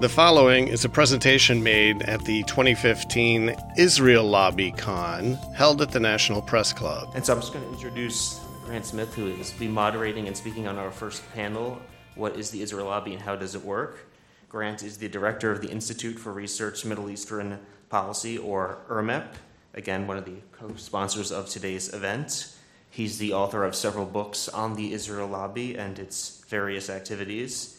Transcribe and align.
The 0.00 0.08
following 0.08 0.66
is 0.66 0.84
a 0.84 0.88
presentation 0.88 1.62
made 1.62 2.02
at 2.02 2.24
the 2.24 2.42
2015 2.42 3.54
Israel 3.78 4.24
Lobby 4.24 4.72
Con 4.72 5.34
held 5.54 5.80
at 5.80 5.92
the 5.92 6.00
National 6.00 6.42
Press 6.42 6.72
Club. 6.72 7.12
And 7.14 7.24
so 7.24 7.32
I'm 7.32 7.40
just 7.40 7.52
going 7.52 7.64
to 7.64 7.72
introduce 7.72 8.40
Grant 8.64 8.84
Smith, 8.84 9.14
who 9.14 9.28
is 9.28 9.52
be 9.52 9.68
moderating 9.68 10.26
and 10.26 10.36
speaking 10.36 10.66
on 10.66 10.78
our 10.78 10.90
first 10.90 11.22
panel. 11.32 11.80
What 12.16 12.36
is 12.36 12.50
the 12.50 12.60
Israel 12.60 12.86
Lobby 12.86 13.14
and 13.14 13.22
how 13.22 13.36
does 13.36 13.54
it 13.54 13.64
work? 13.64 14.10
Grant 14.48 14.82
is 14.82 14.98
the 14.98 15.08
director 15.08 15.52
of 15.52 15.62
the 15.62 15.70
Institute 15.70 16.18
for 16.18 16.32
Research 16.32 16.84
Middle 16.84 17.08
Eastern 17.08 17.60
Policy, 17.88 18.36
or 18.36 18.78
IRMEP, 18.90 19.28
again, 19.74 20.08
one 20.08 20.16
of 20.16 20.24
the 20.24 20.36
co 20.52 20.74
sponsors 20.74 21.30
of 21.30 21.48
today's 21.48 21.94
event. 21.94 22.52
He's 22.90 23.18
the 23.18 23.32
author 23.32 23.64
of 23.64 23.76
several 23.76 24.06
books 24.06 24.48
on 24.48 24.74
the 24.74 24.92
Israel 24.92 25.28
Lobby 25.28 25.78
and 25.78 26.00
its 26.00 26.44
various 26.48 26.90
activities. 26.90 27.73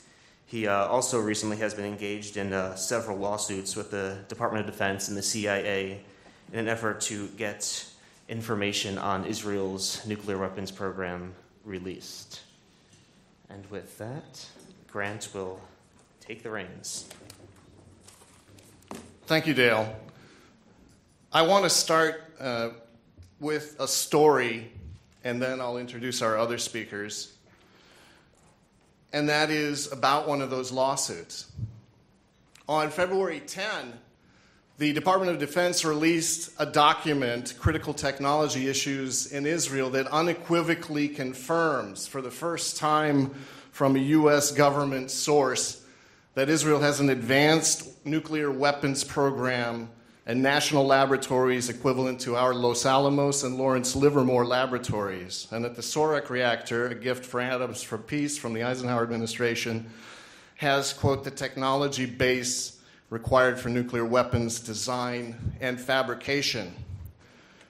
He 0.56 0.68
uh, 0.68 0.88
also 0.88 1.20
recently 1.20 1.58
has 1.58 1.74
been 1.74 1.84
engaged 1.84 2.38
in 2.38 2.54
uh, 2.54 2.76
several 2.76 3.18
lawsuits 3.18 3.76
with 3.76 3.92
the 3.92 4.20
Department 4.30 4.66
of 4.66 4.72
Defense 4.72 5.10
and 5.10 5.18
the 5.18 5.22
CIA 5.22 6.00
in 6.54 6.60
an 6.60 6.70
effort 6.70 7.02
to 7.02 7.28
get 7.36 7.86
information 8.30 8.98
on 8.98 9.26
Israel's 9.26 10.08
nuclear 10.08 10.38
weapons 10.38 10.72
program 10.72 11.34
released. 11.66 12.40
And 13.50 13.70
with 13.70 13.98
that, 13.98 14.46
Grant 14.88 15.28
will 15.34 15.60
take 16.22 16.42
the 16.42 16.52
reins. 16.52 17.10
Thank 19.26 19.48
you, 19.48 19.54
Dale. 19.54 19.94
I 21.34 21.42
want 21.42 21.66
to 21.66 21.70
start 21.70 22.24
uh, 22.40 22.70
with 23.42 23.76
a 23.78 23.90
story, 23.90 24.72
and 25.26 25.42
then 25.42 25.60
I'll 25.60 25.78
introduce 25.78 26.22
our 26.22 26.38
other 26.38 26.58
speakers 26.58 27.35
and 29.16 29.30
that 29.30 29.50
is 29.50 29.90
about 29.94 30.28
one 30.28 30.42
of 30.42 30.50
those 30.50 30.74
lawsuits. 30.74 31.50
On 32.68 32.90
February 32.90 33.40
10, 33.40 33.94
the 34.78 34.92
Department 34.92 35.32
of 35.32 35.40
Defense 35.40 35.86
released 35.86 36.52
a 36.60 36.66
document, 36.66 37.54
Critical 37.58 37.94
Technology 37.94 38.68
Issues 38.68 39.32
in 39.32 39.46
Israel, 39.46 39.90
that 39.92 40.08
unequivocally 40.08 41.08
confirms 41.08 42.06
for 42.06 42.22
the 42.22 42.30
first 42.30 42.76
time 42.76 43.34
from 43.72 43.96
a 43.96 44.00
U.S. 44.00 44.52
government 44.52 45.10
source 45.10 45.82
that 46.34 46.50
Israel 46.50 46.82
has 46.82 47.00
an 47.00 47.10
advanced 47.10 48.06
nuclear 48.06 48.52
weapons 48.52 49.06
program 49.06 49.88
and 50.28 50.42
national 50.42 50.86
laboratories 50.86 51.70
equivalent 51.70 52.20
to 52.22 52.36
our 52.36 52.54
Los 52.54 52.86
Alamos 52.86 53.44
and 53.44 53.58
Lawrence 53.58 53.96
Livermore 53.96 54.46
laboratories. 54.46 55.48
And 55.52 55.64
that 55.64 55.76
the 55.76 55.84
Sorek 55.84 56.30
reactor, 56.30 56.88
a 56.88 56.96
gift 56.96 57.24
for 57.24 57.40
Atoms 57.40 57.84
for 57.84 57.98
Peace 57.98 58.38
from 58.38 58.54
the 58.54 58.64
Eisenhower 58.64 59.04
administration, 59.04 59.88
has, 60.56 60.94
quote, 60.94 61.24
the 61.24 61.32
technology 61.32 62.06
base 62.06 62.82
required 63.12 63.60
for 63.60 63.70
nuclear 63.70 64.06
weapons 64.06 64.60
design 64.60 65.36
and 65.62 65.80
fabrication. 65.80 66.74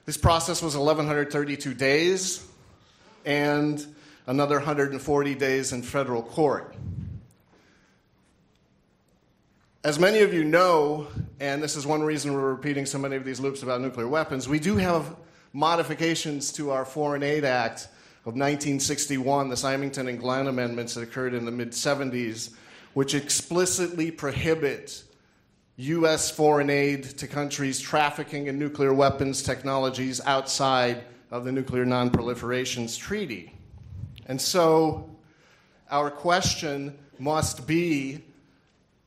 This 0.06 0.16
process 0.16 0.62
was 0.62 0.76
1,132 0.76 1.74
days 1.74 2.46
and 3.26 3.84
another 4.26 4.56
140 4.56 5.34
days 5.34 5.72
in 5.72 5.82
federal 5.82 6.22
court. 6.22 6.74
As 9.86 10.00
many 10.00 10.18
of 10.18 10.34
you 10.34 10.42
know, 10.42 11.06
and 11.38 11.62
this 11.62 11.76
is 11.76 11.86
one 11.86 12.02
reason 12.02 12.34
we're 12.34 12.50
repeating 12.50 12.86
so 12.86 12.98
many 12.98 13.14
of 13.14 13.24
these 13.24 13.38
loops 13.38 13.62
about 13.62 13.80
nuclear 13.80 14.08
weapons, 14.08 14.48
we 14.48 14.58
do 14.58 14.76
have 14.78 15.14
modifications 15.52 16.50
to 16.54 16.72
our 16.72 16.84
Foreign 16.84 17.22
Aid 17.22 17.44
Act 17.44 17.82
of 18.22 18.34
1961, 18.34 19.48
the 19.48 19.56
Symington 19.56 20.08
and 20.08 20.18
Glenn 20.18 20.48
amendments 20.48 20.94
that 20.94 21.02
occurred 21.02 21.34
in 21.34 21.44
the 21.44 21.52
mid 21.52 21.70
70s, 21.70 22.54
which 22.94 23.14
explicitly 23.14 24.10
prohibit 24.10 25.04
U.S. 25.76 26.32
foreign 26.32 26.68
aid 26.68 27.04
to 27.04 27.28
countries 27.28 27.78
trafficking 27.78 28.48
in 28.48 28.58
nuclear 28.58 28.92
weapons 28.92 29.40
technologies 29.40 30.20
outside 30.26 31.04
of 31.30 31.44
the 31.44 31.52
Nuclear 31.52 31.86
Nonproliferations 31.86 32.98
Treaty. 32.98 33.54
And 34.26 34.40
so, 34.40 35.08
our 35.88 36.10
question 36.10 36.98
must 37.20 37.68
be 37.68 38.24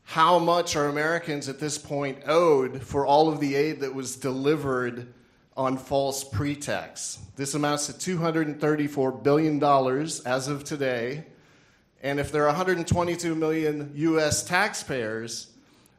how 0.09 0.40
much 0.40 0.75
are 0.75 0.88
Americans 0.88 1.47
at 1.47 1.59
this 1.59 1.78
point 1.78 2.18
owed 2.25 2.81
for 2.81 3.06
all 3.06 3.30
of 3.30 3.40
the 3.40 3.53
aid 3.53 3.81
that 3.81 3.94
was 3.94 4.16
delivered 4.16 5.14
on 5.56 5.78
false 5.78 6.24
pretexts. 6.24 7.20
This 7.36 7.53
amounts 7.53 7.86
to 7.86 8.18
$234 8.18 9.22
billion 9.22 9.64
as 9.64 10.47
of 10.47 10.64
today. 10.64 11.25
And 12.02 12.20
if 12.20 12.31
there 12.31 12.42
are 12.42 12.47
122 12.47 13.36
million 13.36 13.92
US 13.94 14.44
taxpayers, 14.44 15.52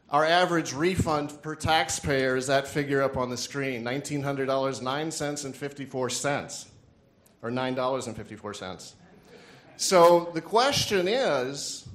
our 0.09 0.25
average 0.25 0.73
refund 0.73 1.41
per 1.41 1.55
taxpayer 1.55 2.35
is 2.35 2.47
that 2.47 2.67
figure 2.67 3.01
up 3.01 3.15
on 3.15 3.29
the 3.29 3.37
screen 3.37 3.85
$1,900.09 3.85 5.45
and 5.45 5.55
54 5.55 6.09
cents, 6.09 6.69
or 7.41 7.49
$9.54. 7.49 8.93
So 9.77 10.31
the 10.33 10.41
question 10.41 11.07
is 11.07 11.87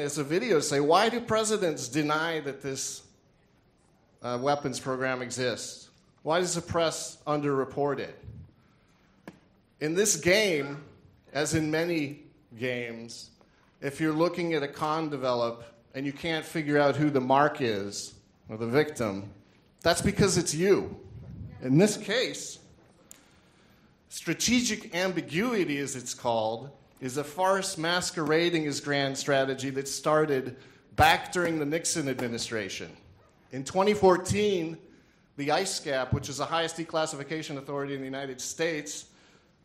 it's 0.00 0.16
a 0.16 0.24
video 0.24 0.56
to 0.56 0.62
say, 0.62 0.80
why 0.80 1.10
do 1.10 1.20
presidents 1.20 1.86
deny 1.86 2.40
that 2.40 2.62
this 2.62 3.02
uh, 4.22 4.38
weapons 4.40 4.80
program 4.80 5.20
exists? 5.20 5.90
Why 6.22 6.40
does 6.40 6.54
the 6.54 6.62
press 6.62 7.18
underreport 7.26 7.98
it? 7.98 8.18
In 9.80 9.94
this 9.94 10.16
game, 10.16 10.82
as 11.34 11.54
in 11.54 11.70
many 11.70 12.20
games, 12.58 13.30
if 13.82 14.00
you're 14.00 14.14
looking 14.14 14.54
at 14.54 14.62
a 14.62 14.68
con 14.68 15.10
develop 15.10 15.64
and 15.94 16.06
you 16.06 16.12
can't 16.12 16.44
figure 16.44 16.78
out 16.78 16.96
who 16.96 17.10
the 17.10 17.20
mark 17.20 17.60
is 17.60 18.14
or 18.48 18.56
the 18.56 18.66
victim, 18.66 19.30
that's 19.82 20.00
because 20.00 20.38
it's 20.38 20.54
you. 20.54 20.96
In 21.60 21.76
this 21.76 21.98
case, 21.98 22.60
strategic 24.08 24.94
ambiguity, 24.94 25.78
as 25.78 25.96
it's 25.96 26.14
called, 26.14 26.70
is 27.02 27.16
a 27.16 27.24
farce 27.24 27.76
masquerading 27.76 28.64
as 28.68 28.78
grand 28.78 29.18
strategy 29.18 29.70
that 29.70 29.88
started 29.88 30.56
back 30.94 31.32
during 31.32 31.58
the 31.58 31.66
Nixon 31.66 32.08
administration. 32.08 32.88
In 33.50 33.64
2014, 33.64 34.78
the 35.36 35.48
ISCAP, 35.48 36.12
which 36.12 36.28
is 36.28 36.36
the 36.36 36.44
highest 36.44 36.76
declassification 36.76 37.56
authority 37.58 37.94
in 37.94 37.98
the 37.98 38.06
United 38.06 38.40
States, 38.40 39.06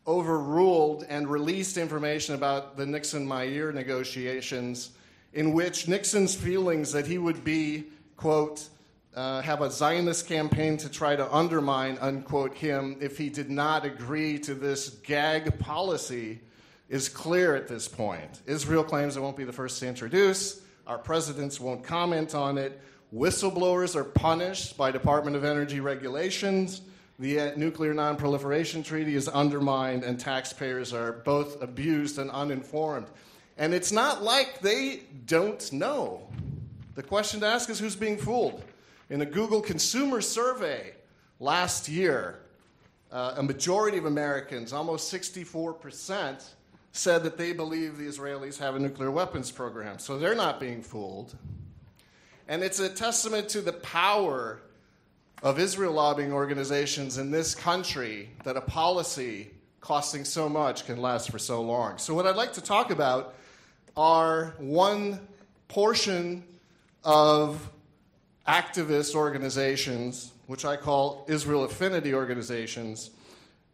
overruled 0.04 1.04
and 1.08 1.28
released 1.28 1.76
information 1.76 2.34
about 2.34 2.76
the 2.76 2.84
Nixon 2.84 3.26
Meir 3.26 3.70
negotiations, 3.70 4.90
in 5.32 5.52
which 5.52 5.86
Nixon's 5.86 6.34
feelings 6.34 6.90
that 6.90 7.06
he 7.06 7.18
would 7.18 7.44
be, 7.44 7.84
quote, 8.16 8.68
uh, 9.14 9.42
have 9.42 9.62
a 9.62 9.70
Zionist 9.70 10.26
campaign 10.26 10.76
to 10.78 10.88
try 10.88 11.14
to 11.14 11.32
undermine, 11.32 11.98
unquote, 12.00 12.54
him 12.54 12.96
if 13.00 13.16
he 13.16 13.28
did 13.28 13.48
not 13.48 13.84
agree 13.84 14.40
to 14.40 14.54
this 14.54 14.88
gag 14.88 15.56
policy 15.60 16.40
is 16.88 17.08
clear 17.08 17.54
at 17.54 17.68
this 17.68 17.86
point. 17.88 18.42
Israel 18.46 18.84
claims 18.84 19.16
it 19.16 19.20
won't 19.20 19.36
be 19.36 19.44
the 19.44 19.52
first 19.52 19.78
to 19.80 19.86
introduce. 19.86 20.62
Our 20.86 20.98
presidents 20.98 21.60
won't 21.60 21.84
comment 21.84 22.34
on 22.34 22.56
it. 22.56 22.80
Whistleblowers 23.14 23.94
are 23.94 24.04
punished 24.04 24.76
by 24.76 24.90
Department 24.90 25.36
of 25.36 25.44
Energy 25.44 25.80
regulations. 25.80 26.82
The 27.18 27.40
uh, 27.40 27.50
Nuclear 27.56 27.94
Nonproliferation 27.94 28.84
Treaty 28.84 29.14
is 29.14 29.28
undermined, 29.28 30.04
and 30.04 30.20
taxpayers 30.20 30.92
are 30.92 31.12
both 31.12 31.62
abused 31.62 32.18
and 32.18 32.30
uninformed. 32.30 33.08
And 33.58 33.74
it's 33.74 33.92
not 33.92 34.22
like 34.22 34.60
they 34.60 35.00
don't 35.26 35.72
know. 35.72 36.28
The 36.94 37.02
question 37.02 37.40
to 37.40 37.46
ask 37.46 37.68
is 37.70 37.78
who's 37.78 37.96
being 37.96 38.16
fooled? 38.16 38.62
In 39.10 39.20
a 39.20 39.26
Google 39.26 39.60
consumer 39.60 40.20
survey 40.20 40.92
last 41.40 41.88
year, 41.88 42.40
uh, 43.10 43.34
a 43.36 43.42
majority 43.42 43.98
of 43.98 44.04
Americans, 44.04 44.72
almost 44.72 45.08
64 45.08 45.72
percent, 45.74 46.54
said 46.92 47.22
that 47.22 47.36
they 47.36 47.52
believe 47.52 47.98
the 47.98 48.06
Israelis 48.06 48.58
have 48.58 48.74
a 48.74 48.78
nuclear 48.78 49.10
weapons 49.10 49.50
program. 49.50 49.98
So 49.98 50.18
they're 50.18 50.34
not 50.34 50.58
being 50.58 50.82
fooled. 50.82 51.36
And 52.48 52.62
it's 52.62 52.80
a 52.80 52.88
testament 52.88 53.48
to 53.50 53.60
the 53.60 53.74
power 53.74 54.60
of 55.42 55.58
Israel 55.58 55.92
lobbying 55.92 56.32
organizations 56.32 57.18
in 57.18 57.30
this 57.30 57.54
country 57.54 58.30
that 58.44 58.56
a 58.56 58.60
policy 58.60 59.50
costing 59.80 60.24
so 60.24 60.48
much 60.48 60.86
can 60.86 61.00
last 61.00 61.30
for 61.30 61.38
so 61.38 61.62
long. 61.62 61.98
So, 61.98 62.14
what 62.14 62.26
I'd 62.26 62.36
like 62.36 62.54
to 62.54 62.60
talk 62.60 62.90
about 62.90 63.34
are 63.96 64.54
one 64.58 65.20
portion 65.68 66.42
of 67.04 67.70
activist 68.46 69.14
organizations, 69.14 70.32
which 70.46 70.64
I 70.64 70.76
call 70.76 71.24
Israel 71.28 71.64
affinity 71.64 72.14
organizations, 72.14 73.10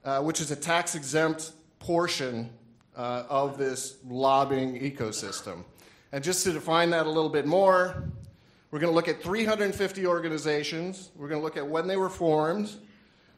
uh, 0.05 0.21
which 0.21 0.41
is 0.41 0.51
a 0.51 0.57
tax 0.57 0.95
exempt 0.95 1.53
portion 1.79 2.51
uh, 2.97 3.25
of 3.29 3.59
this 3.59 3.97
lobbying 4.07 4.81
ecosystem. 4.81 5.65
And 6.13 6.23
just 6.23 6.45
to 6.45 6.53
define 6.53 6.91
that 6.91 7.07
a 7.07 7.11
little 7.11 7.31
bit 7.31 7.47
more, 7.47 8.05
we're 8.71 8.81
going 8.81 8.91
to 8.91 8.95
look 8.95 9.09
at 9.09 9.23
350 9.23 10.07
organizations. 10.07 11.11
We're 11.17 11.29
going 11.29 11.41
to 11.41 11.45
look 11.45 11.57
at 11.57 11.67
when 11.67 11.87
they 11.87 11.97
were 11.97 12.09
formed. 12.09 12.71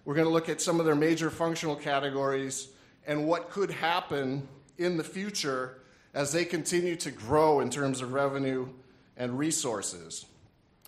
We're 0.04 0.14
going 0.14 0.26
to 0.26 0.32
look 0.32 0.48
at 0.48 0.60
some 0.60 0.78
of 0.80 0.86
their 0.86 0.94
major 0.94 1.30
functional 1.30 1.76
categories 1.76 2.68
and 3.06 3.26
what 3.26 3.50
could 3.50 3.70
happen 3.70 4.48
in 4.78 4.96
the 4.96 5.04
future 5.04 5.78
as 6.14 6.32
they 6.32 6.44
continue 6.44 6.96
to 6.96 7.10
grow 7.10 7.60
in 7.60 7.70
terms 7.70 8.00
of 8.00 8.12
revenue 8.12 8.68
and 9.16 9.38
resources. 9.38 10.26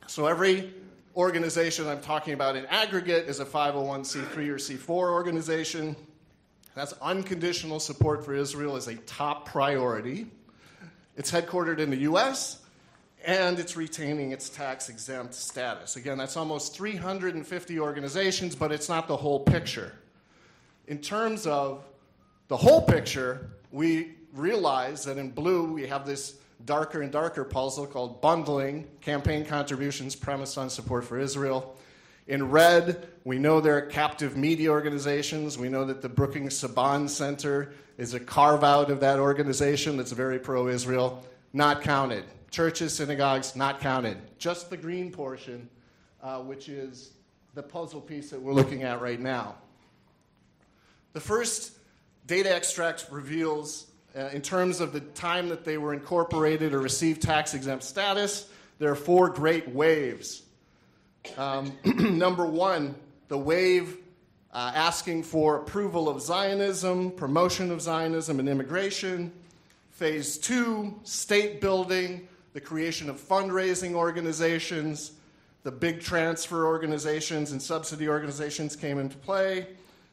So 0.07 0.27
every 0.27 0.73
organization 1.17 1.87
I'm 1.87 2.01
talking 2.01 2.33
about 2.33 2.57
in 2.57 2.65
aggregate 2.67 3.29
is 3.29 3.41
a 3.41 3.45
501c3 3.45 4.37
or 4.49 4.57
C4 4.57 4.89
organization. 4.89 5.97
That's 6.79 6.95
unconditional 7.03 7.81
support 7.81 8.25
for 8.25 8.35
Israel 8.35 8.77
is 8.77 8.87
a 8.87 8.95
top 8.95 9.47
priority. 9.47 10.27
It's 11.17 11.29
headquartered 11.29 11.81
in 11.81 11.91
the 11.91 11.97
US 12.13 12.63
and 13.27 13.59
it's 13.59 13.77
retaining 13.77 14.31
its 14.31 14.49
tax 14.49 14.89
exempt 14.89 15.35
status. 15.35 15.97
Again, 15.97 16.19
that's 16.19 16.37
almost 16.37 16.77
350 16.77 17.81
organizations, 17.81 18.55
but 18.55 18.71
it's 18.71 18.89
not 18.89 19.09
the 19.09 19.17
whole 19.17 19.41
picture. 19.41 19.93
In 20.87 20.99
terms 20.99 21.49
of 21.49 21.85
the 22.47 22.57
whole 22.57 22.83
picture, 22.83 23.51
we 23.73 24.13
realize 24.33 25.05
that 25.05 25.19
in 25.19 25.31
blue 25.31 25.73
we 25.73 25.85
have 25.89 26.07
this 26.07 26.37
darker 26.65 27.03
and 27.03 27.11
darker 27.11 27.43
puzzle 27.43 27.89
called 27.89 28.21
bundling 28.21 28.87
campaign 29.01 29.45
contributions 29.45 30.15
premised 30.15 30.57
on 30.57 30.71
support 30.71 31.05
for 31.05 31.19
Israel. 31.19 31.75
In 32.29 32.51
red, 32.51 33.09
we 33.25 33.39
know 33.39 33.63
there 33.63 33.79
are 33.79 33.83
captive 33.83 34.37
media 34.37 34.71
organizations. 34.71 35.57
We 35.57 35.71
know 35.71 35.87
that 35.87 36.03
the 36.03 36.11
Brookings 36.11 36.61
Saban 36.61 37.09
Center 37.09 37.73
is 37.97 38.13
a 38.13 38.21
carve 38.21 38.63
out 38.63 38.91
of 38.91 39.01
that 39.01 39.19
organization 39.19 39.97
that's 39.97 40.13
very 40.13 40.39
pro 40.39 40.69
Israel, 40.69 41.25
not 41.55 41.81
counted. 41.81 42.25
Churches, 42.51 42.95
synagogues, 42.95 43.57
not 43.57 43.81
counted. 43.81 44.19
Just 44.39 44.69
the 44.69 44.77
green 44.77 45.11
portion, 45.11 45.71
uh, 46.23 46.41
which 46.41 46.69
is 46.69 47.13
the 47.55 47.63
puzzle 47.63 48.03
piece 48.03 48.29
that 48.29 48.41
we're 48.41 48.53
looking 48.53 48.83
at 48.83 49.01
right 49.01 49.19
now. 49.19 49.57
The 51.15 51.21
first 51.21 51.73
data 52.27 52.55
extract 52.55 53.07
reveals 53.11 53.87
uh, 54.15 54.29
in 54.35 54.43
terms 54.43 54.81
of 54.81 54.93
the 54.93 55.01
time 55.01 55.49
that 55.49 55.65
they 55.65 55.79
were 55.79 55.95
incorporated 55.95 56.75
or 56.75 56.81
received 56.81 57.23
tax 57.23 57.55
exempt 57.55 57.85
status, 57.85 58.51
there 58.79 58.91
are 58.91 58.97
four 58.97 59.31
great 59.31 59.71
waves. 59.71 60.43
Um, 61.37 61.73
number 62.19 62.47
one, 62.47 62.95
the 63.29 63.39
wave 63.39 63.99
uh, 64.53 64.73
asking 64.75 65.23
for 65.23 65.57
approval 65.57 66.09
of 66.09 66.23
Zionism, 66.23 67.11
promotion 67.13 67.71
of 67.71 67.83
Zionism, 67.83 68.41
and 68.41 68.49
immigration. 68.49 69.33
Phase 69.91 70.39
two, 70.39 70.99
state 71.03 71.61
building, 71.61 72.29
the 72.53 72.61
creation 72.61 73.11
of 73.11 73.21
fundraising 73.21 73.95
organizations, 73.95 75.13
the 75.65 75.73
big 75.73 76.01
transfer 76.01 76.67
organizations 76.67 77.53
and 77.53 77.61
subsidy 77.61 78.09
organizations 78.09 78.77
came 78.77 78.99
into 78.99 79.17
play. 79.17 79.67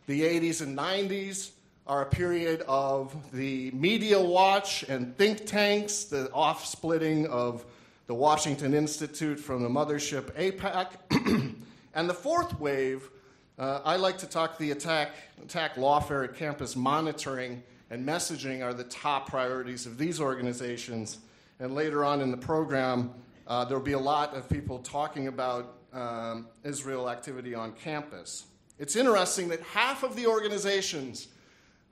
The 0.07 0.21
80s 0.21 0.61
and 0.61 0.77
90s, 0.77 1.51
are 1.87 2.01
a 2.01 2.05
period 2.05 2.63
of 2.67 3.15
the 3.31 3.69
media 3.71 4.19
watch 4.19 4.83
and 4.89 5.15
think 5.17 5.45
tanks, 5.45 6.05
the 6.05 6.31
off 6.31 6.65
splitting 6.65 7.27
of 7.27 7.63
the 8.07 8.13
Washington 8.13 8.73
Institute 8.73 9.39
from 9.39 9.63
the 9.63 9.69
mothership 9.69 10.31
AIPAC. 10.33 11.55
and 11.93 12.09
the 12.09 12.13
fourth 12.13 12.59
wave, 12.59 13.09
uh, 13.57 13.81
I 13.83 13.95
like 13.95 14.17
to 14.19 14.27
talk 14.27 14.57
the 14.57 14.71
attack, 14.71 15.15
attack 15.43 15.75
lawfare 15.75 16.23
at 16.23 16.35
campus 16.35 16.75
monitoring 16.75 17.63
and 17.89 18.05
messaging 18.05 18.63
are 18.63 18.73
the 18.73 18.83
top 18.85 19.29
priorities 19.29 19.85
of 19.85 19.97
these 19.97 20.19
organizations. 20.19 21.19
And 21.59 21.73
later 21.73 22.03
on 22.03 22.21
in 22.21 22.31
the 22.31 22.37
program, 22.37 23.11
uh, 23.47 23.65
there'll 23.65 23.83
be 23.83 23.93
a 23.93 23.99
lot 23.99 24.35
of 24.35 24.49
people 24.49 24.79
talking 24.79 25.27
about 25.27 25.77
um, 25.93 26.47
Israel 26.63 27.09
activity 27.09 27.55
on 27.55 27.71
campus. 27.73 28.45
It's 28.77 28.95
interesting 28.95 29.47
that 29.49 29.61
half 29.61 30.03
of 30.03 30.15
the 30.15 30.27
organizations 30.27 31.29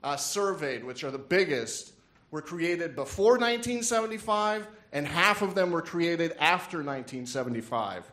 uh, 0.02 0.16
surveyed, 0.16 0.84
which 0.84 1.02
are 1.02 1.10
the 1.10 1.18
biggest, 1.18 1.92
were 2.30 2.42
created 2.42 2.94
before 2.94 3.38
1975, 3.38 4.66
and 4.94 5.06
half 5.06 5.42
of 5.42 5.54
them 5.54 5.72
were 5.72 5.82
created 5.82 6.32
after 6.38 6.78
1975. 6.78 8.10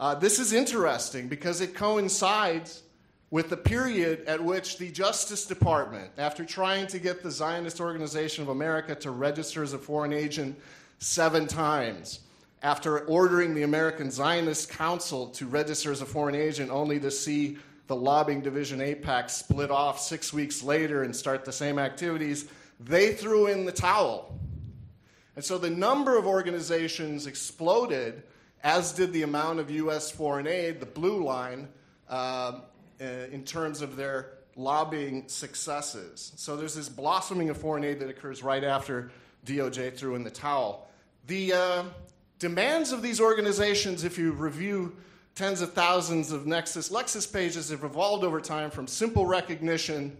Uh, 0.00 0.14
this 0.16 0.38
is 0.38 0.52
interesting 0.52 1.28
because 1.28 1.60
it 1.60 1.74
coincides 1.74 2.82
with 3.30 3.48
the 3.50 3.56
period 3.56 4.24
at 4.26 4.42
which 4.42 4.78
the 4.78 4.90
Justice 4.90 5.46
Department, 5.46 6.10
after 6.18 6.44
trying 6.44 6.86
to 6.88 6.98
get 6.98 7.22
the 7.22 7.30
Zionist 7.30 7.80
Organization 7.80 8.42
of 8.42 8.48
America 8.48 8.94
to 8.96 9.10
register 9.12 9.62
as 9.62 9.74
a 9.74 9.78
foreign 9.78 10.12
agent 10.12 10.58
seven 10.98 11.46
times, 11.46 12.20
after 12.62 13.00
ordering 13.06 13.54
the 13.54 13.62
American 13.62 14.10
Zionist 14.10 14.70
Council 14.70 15.28
to 15.28 15.46
register 15.46 15.92
as 15.92 16.00
a 16.00 16.06
foreign 16.06 16.34
agent 16.34 16.70
only 16.70 16.98
to 16.98 17.10
see 17.10 17.58
the 17.86 17.94
lobbying 17.94 18.40
division 18.40 18.80
AIPAC 18.80 19.30
split 19.30 19.70
off 19.70 20.00
six 20.00 20.32
weeks 20.32 20.62
later 20.62 21.04
and 21.04 21.14
start 21.14 21.44
the 21.44 21.52
same 21.52 21.78
activities, 21.78 22.48
they 22.80 23.14
threw 23.14 23.46
in 23.46 23.64
the 23.64 23.72
towel. 23.72 24.34
And 25.38 25.44
so 25.44 25.56
the 25.56 25.70
number 25.70 26.18
of 26.18 26.26
organizations 26.26 27.28
exploded, 27.28 28.24
as 28.64 28.90
did 28.90 29.12
the 29.12 29.22
amount 29.22 29.60
of 29.60 29.70
U.S. 29.70 30.10
foreign 30.10 30.48
aid, 30.48 30.80
the 30.80 30.86
blue 30.86 31.22
line, 31.22 31.68
uh, 32.08 32.58
in 32.98 33.44
terms 33.44 33.80
of 33.80 33.94
their 33.94 34.32
lobbying 34.56 35.28
successes. 35.28 36.32
So 36.34 36.56
there's 36.56 36.74
this 36.74 36.88
blossoming 36.88 37.50
of 37.50 37.56
foreign 37.56 37.84
aid 37.84 38.00
that 38.00 38.10
occurs 38.10 38.42
right 38.42 38.64
after 38.64 39.12
DOJ 39.46 39.96
threw 39.96 40.16
in 40.16 40.24
the 40.24 40.30
towel. 40.32 40.88
The 41.28 41.52
uh, 41.52 41.84
demands 42.40 42.90
of 42.90 43.00
these 43.00 43.20
organizations, 43.20 44.02
if 44.02 44.18
you 44.18 44.32
review 44.32 44.96
tens 45.36 45.60
of 45.60 45.72
thousands 45.72 46.32
of 46.32 46.46
Nexis 46.46 46.90
Lexis 46.90 47.32
pages 47.32 47.70
have 47.70 47.84
evolved 47.84 48.24
over 48.24 48.40
time 48.40 48.72
from 48.72 48.88
simple 48.88 49.24
recognition 49.24 50.16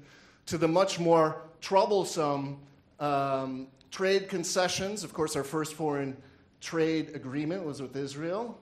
to 0.47 0.57
the 0.57 0.69
much 0.69 1.01
more 1.01 1.43
troublesome 1.61 2.61
um, 3.01 3.67
trade 3.91 4.29
concessions. 4.29 5.05
Of 5.05 5.13
course, 5.13 5.37
our 5.37 5.45
first 5.45 5.75
foreign 5.75 6.17
trade 6.61 7.13
agreement 7.15 7.65
was 7.65 7.81
with 7.81 7.97
Israel, 7.97 8.59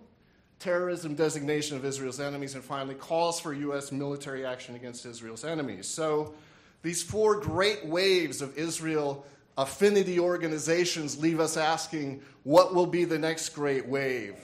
terrorism 0.59 1.15
designation 1.15 1.77
of 1.77 1.85
Israel's 1.85 2.21
enemies, 2.21 2.55
and 2.55 2.65
finally, 2.65 2.95
calls 2.95 3.41
for 3.41 3.53
U.S. 3.53 3.93
military 3.93 4.45
action 4.45 4.75
against 4.75 5.07
Israel's 5.07 5.45
enemies. 5.45 5.87
So, 5.87 6.35
these 6.83 7.03
four 7.03 7.41
great 7.41 7.85
waves 7.87 8.43
of 8.43 8.57
Israel 8.57 9.27
affinity 9.59 10.21
organizations 10.21 11.19
leave 11.19 11.41
us 11.41 11.57
asking 11.57 12.23
what 12.43 12.75
will 12.75 12.87
be 12.87 13.05
the 13.05 13.19
next 13.19 13.51
great 13.51 13.87
wave? 13.89 14.35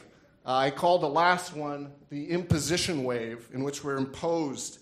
Uh, 0.45 0.57
I 0.57 0.71
call 0.71 0.99
the 0.99 1.09
last 1.09 1.55
one 1.55 1.93
the 2.11 2.31
imposition 2.31 3.05
wave, 3.05 3.49
in 3.53 3.63
which 3.63 3.85
we're 3.85 3.97
imposed, 3.97 4.79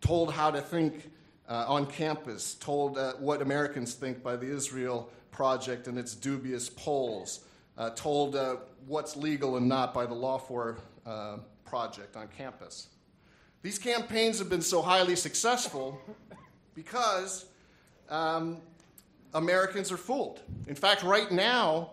told 0.00 0.32
how 0.32 0.50
to 0.50 0.60
think 0.60 1.10
uh, 1.48 1.64
on 1.66 1.86
campus, 1.86 2.54
told 2.54 2.98
uh, 2.98 3.14
what 3.14 3.40
Americans 3.40 3.94
think 3.94 4.22
by 4.22 4.36
the 4.36 4.46
Israel 4.46 5.10
Project 5.30 5.86
and 5.88 5.98
its 5.98 6.14
dubious 6.14 6.68
polls, 6.68 7.40
uh, 7.76 7.90
told 7.90 8.36
uh, 8.36 8.56
what's 8.86 9.16
legal 9.16 9.56
and 9.56 9.68
not 9.68 9.94
by 9.94 10.06
the 10.06 10.14
Lawfare 10.14 10.78
uh, 11.06 11.38
Project 11.64 12.16
on 12.16 12.28
campus. 12.28 12.88
These 13.62 13.78
campaigns 13.78 14.38
have 14.38 14.48
been 14.48 14.62
so 14.62 14.82
highly 14.82 15.16
successful 15.16 16.00
because 16.74 17.46
um, 18.08 18.58
Americans 19.34 19.92
are 19.92 19.96
fooled. 19.96 20.40
In 20.66 20.74
fact, 20.74 21.02
right 21.02 21.30
now, 21.30 21.90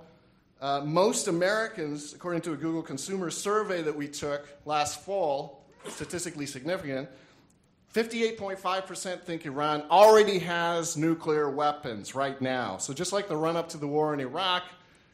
uh, 0.61 0.81
most 0.85 1.27
Americans, 1.27 2.13
according 2.13 2.41
to 2.41 2.53
a 2.53 2.55
Google 2.55 2.81
consumer 2.81 3.29
survey 3.29 3.81
that 3.81 3.95
we 3.95 4.07
took 4.07 4.47
last 4.65 5.03
fall, 5.03 5.65
statistically 5.89 6.45
significant, 6.45 7.09
58.5% 7.95 9.21
think 9.21 9.45
Iran 9.45 9.81
already 9.89 10.37
has 10.39 10.97
nuclear 10.97 11.49
weapons 11.49 12.13
right 12.13 12.41
now. 12.41 12.75
So, 12.75 12.93
just 12.93 13.13
like 13.13 13.29
the 13.29 13.37
run 13.37 13.55
up 13.55 13.69
to 13.69 13.77
the 13.77 13.87
war 13.87 14.13
in 14.13 14.19
Iraq, 14.19 14.63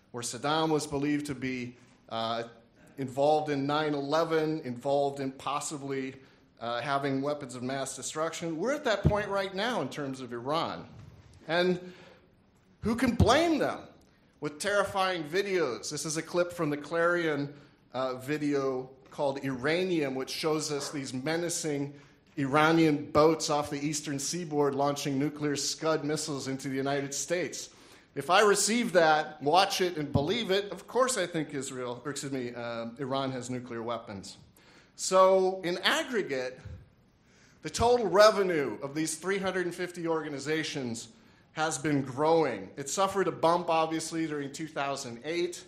where 0.09 0.23
Saddam 0.23 0.69
was 0.69 0.87
believed 0.87 1.27
to 1.27 1.35
be 1.35 1.75
uh, 2.09 2.41
involved 2.97 3.51
in 3.51 3.67
9 3.67 3.93
11, 3.93 4.61
involved 4.61 5.19
in 5.19 5.31
possibly 5.31 6.15
uh, 6.59 6.81
having 6.81 7.21
weapons 7.21 7.53
of 7.53 7.61
mass 7.61 7.95
destruction, 7.95 8.57
we're 8.57 8.73
at 8.73 8.83
that 8.85 9.03
point 9.03 9.27
right 9.27 9.53
now 9.53 9.81
in 9.81 9.87
terms 9.87 10.19
of 10.19 10.33
Iran. 10.33 10.87
And 11.47 11.79
who 12.81 12.95
can 12.95 13.13
blame 13.13 13.59
them? 13.59 13.79
with 14.41 14.57
terrifying 14.57 15.23
videos. 15.25 15.91
This 15.91 16.03
is 16.03 16.17
a 16.17 16.21
clip 16.21 16.51
from 16.51 16.71
the 16.71 16.77
Clarion 16.77 17.53
uh, 17.93 18.15
video 18.15 18.89
called 19.11 19.39
Iranium, 19.43 20.15
which 20.15 20.31
shows 20.31 20.71
us 20.71 20.89
these 20.89 21.13
menacing 21.13 21.93
Iranian 22.41 23.11
boats 23.11 23.49
off 23.49 23.69
the 23.69 23.83
eastern 23.85 24.19
seaboard 24.19 24.75
launching 24.75 25.17
nuclear 25.17 25.55
Scud 25.55 26.03
missiles 26.03 26.47
into 26.47 26.69
the 26.69 26.75
United 26.75 27.13
States. 27.13 27.69
If 28.13 28.29
I 28.29 28.41
receive 28.41 28.93
that, 28.93 29.41
watch 29.41 29.79
it, 29.79 29.97
and 29.97 30.11
believe 30.11 30.51
it, 30.51 30.69
of 30.71 30.87
course 30.87 31.17
I 31.17 31.25
think 31.25 31.53
Israel, 31.53 32.01
or 32.03 32.11
excuse 32.11 32.31
me, 32.31 32.53
uh, 32.55 32.87
Iran 32.99 33.31
has 33.31 33.49
nuclear 33.49 33.81
weapons. 33.81 34.37
So, 34.95 35.61
in 35.63 35.77
aggregate, 35.79 36.59
the 37.61 37.69
total 37.69 38.07
revenue 38.07 38.77
of 38.81 38.93
these 38.93 39.15
350 39.15 40.07
organizations 40.07 41.09
has 41.53 41.77
been 41.77 42.01
growing. 42.01 42.69
It 42.75 42.89
suffered 42.89 43.27
a 43.27 43.31
bump, 43.31 43.69
obviously, 43.69 44.27
during 44.27 44.51
2008. 44.51 45.63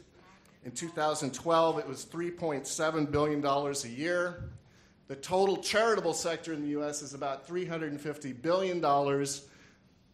In 0.65 0.71
2012, 0.71 1.79
it 1.79 1.87
was 1.87 2.05
$3.7 2.05 3.11
billion 3.11 3.45
a 3.45 3.87
year. 3.87 4.49
The 5.07 5.15
total 5.17 5.57
charitable 5.57 6.13
sector 6.13 6.53
in 6.53 6.61
the 6.61 6.79
US 6.79 7.01
is 7.01 7.13
about 7.13 7.47
$350 7.47 8.41
billion. 8.41 8.81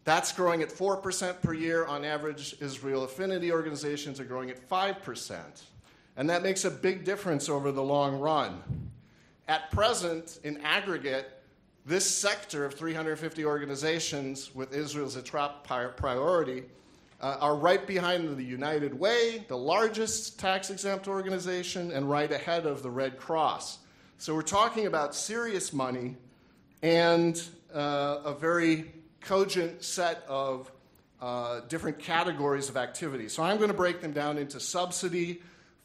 That's 0.04 0.32
growing 0.32 0.62
at 0.62 0.68
4% 0.70 1.42
per 1.42 1.52
year. 1.52 1.86
On 1.86 2.04
average, 2.04 2.56
Israel 2.60 3.04
affinity 3.04 3.52
organizations 3.52 4.18
are 4.18 4.24
growing 4.24 4.50
at 4.50 4.68
5%. 4.68 5.62
And 6.16 6.28
that 6.28 6.42
makes 6.42 6.64
a 6.64 6.70
big 6.70 7.04
difference 7.04 7.48
over 7.48 7.70
the 7.70 7.82
long 7.82 8.18
run. 8.18 8.62
At 9.46 9.70
present, 9.70 10.40
in 10.44 10.58
aggregate, 10.58 11.40
this 11.86 12.08
sector 12.08 12.64
of 12.64 12.74
350 12.74 13.44
organizations 13.44 14.54
with 14.54 14.74
Israel 14.74 15.06
as 15.06 15.16
a 15.16 15.22
top 15.22 15.66
priority 15.66 16.64
uh, 17.20 17.36
are 17.40 17.56
right 17.56 17.86
behind 17.86 18.36
the 18.36 18.44
United 18.44 18.98
Way, 18.98 19.44
the 19.48 19.56
largest 19.56 20.38
tax 20.38 20.70
exempt 20.70 21.08
organization, 21.08 21.90
and 21.92 22.08
right 22.08 22.30
ahead 22.30 22.66
of 22.66 22.82
the 22.82 22.90
Red 22.90 23.18
Cross. 23.18 23.78
So 24.20 24.34
we're 24.34 24.42
talking 24.42 24.84
about 24.84 25.14
serious 25.14 25.72
money 25.72 26.14
and 26.82 27.42
uh, 27.74 28.18
a 28.22 28.34
very 28.34 28.92
cogent 29.22 29.82
set 29.82 30.22
of 30.28 30.70
uh, 31.22 31.60
different 31.68 31.98
categories 31.98 32.68
of 32.68 32.76
activity. 32.76 33.30
So 33.30 33.42
I'm 33.42 33.56
going 33.56 33.70
to 33.70 33.76
break 33.76 34.02
them 34.02 34.12
down 34.12 34.36
into 34.36 34.60
subsidy, 34.60 35.40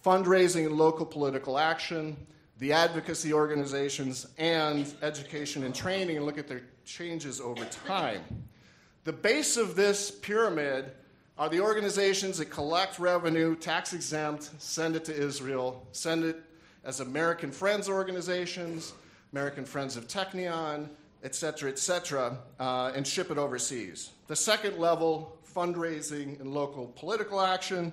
fundraising 0.05 0.65
and 0.65 0.75
local 0.75 1.05
political 1.05 1.57
action, 1.57 2.17
the 2.59 2.73
advocacy 2.73 3.31
organizations, 3.31 4.27
and 4.37 4.93
education 5.01 5.63
and 5.63 5.73
training, 5.73 6.17
and 6.17 6.25
look 6.25 6.37
at 6.37 6.49
their 6.49 6.63
changes 6.83 7.39
over 7.39 7.63
time. 7.87 8.21
The 9.05 9.13
base 9.13 9.55
of 9.55 9.77
this 9.77 10.11
pyramid 10.11 10.91
are 11.37 11.47
the 11.47 11.61
organizations 11.61 12.39
that 12.39 12.47
collect 12.47 12.99
revenue, 12.99 13.55
tax 13.55 13.93
exempt, 13.93 14.51
send 14.57 14.97
it 14.97 15.05
to 15.05 15.15
Israel, 15.15 15.87
send 15.93 16.25
it 16.25 16.43
as 16.85 16.99
American 16.99 17.51
Friends 17.51 17.89
organizations, 17.89 18.93
American 19.33 19.65
Friends 19.65 19.97
of 19.97 20.07
Technion, 20.07 20.87
et 21.23 21.33
cetera, 21.33 21.69
et 21.69 21.79
cetera, 21.79 22.37
uh, 22.59 22.91
and 22.95 23.05
ship 23.05 23.31
it 23.31 23.37
overseas. 23.37 24.11
The 24.27 24.35
second 24.35 24.77
level, 24.77 25.37
fundraising 25.53 26.39
and 26.39 26.53
local 26.53 26.87
political 26.95 27.41
action, 27.41 27.91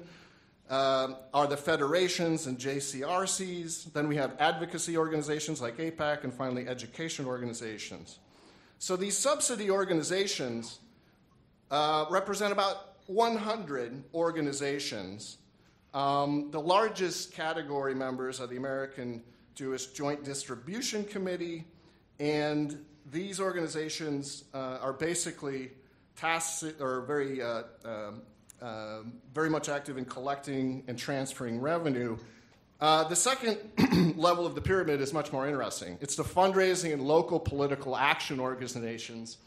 uh, 0.68 1.14
are 1.32 1.46
the 1.46 1.56
federations 1.56 2.46
and 2.46 2.58
JCRCs. 2.58 3.92
Then 3.92 4.08
we 4.08 4.16
have 4.16 4.36
advocacy 4.38 4.96
organizations 4.96 5.60
like 5.60 5.78
AIPAC, 5.78 6.24
and 6.24 6.32
finally, 6.32 6.68
education 6.68 7.26
organizations. 7.26 8.18
So 8.78 8.96
these 8.96 9.16
subsidy 9.16 9.70
organizations 9.70 10.80
uh, 11.70 12.06
represent 12.10 12.52
about 12.52 12.96
100 13.06 14.04
organizations. 14.14 15.38
Um, 15.94 16.50
the 16.50 16.60
largest 16.60 17.32
category 17.32 17.94
members 17.94 18.40
are 18.40 18.46
the 18.46 18.56
American 18.56 19.22
Jewish 19.54 19.88
Joint 19.88 20.24
Distribution 20.24 21.04
Committee, 21.04 21.64
and 22.18 22.82
these 23.10 23.40
organizations 23.40 24.44
uh, 24.54 24.78
are 24.80 24.92
basically 24.92 25.70
tasked 26.16 26.80
or 26.80 27.02
very 27.02 27.42
uh, 27.42 27.62
um, 27.84 28.22
very 29.34 29.50
much 29.50 29.68
active 29.68 29.98
in 29.98 30.04
collecting 30.04 30.84
and 30.86 30.98
transferring 30.98 31.60
revenue. 31.60 32.16
Uh, 32.80 33.04
the 33.04 33.16
second 33.16 33.58
level 34.16 34.46
of 34.46 34.54
the 34.54 34.60
pyramid 34.60 35.00
is 35.00 35.12
much 35.12 35.32
more 35.32 35.46
interesting. 35.46 35.98
It's 36.00 36.16
the 36.16 36.24
fundraising 36.24 36.92
and 36.92 37.02
local 37.02 37.38
political 37.38 37.96
action 37.96 38.40
organizations. 38.40 39.38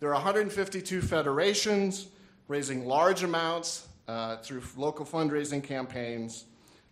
There 0.00 0.08
are 0.08 0.14
152 0.14 1.02
federations 1.02 2.08
raising 2.48 2.84
large 2.86 3.22
amounts 3.22 3.86
uh, 4.08 4.36
through 4.38 4.62
local 4.76 5.04
fundraising 5.04 5.62
campaigns. 5.62 6.44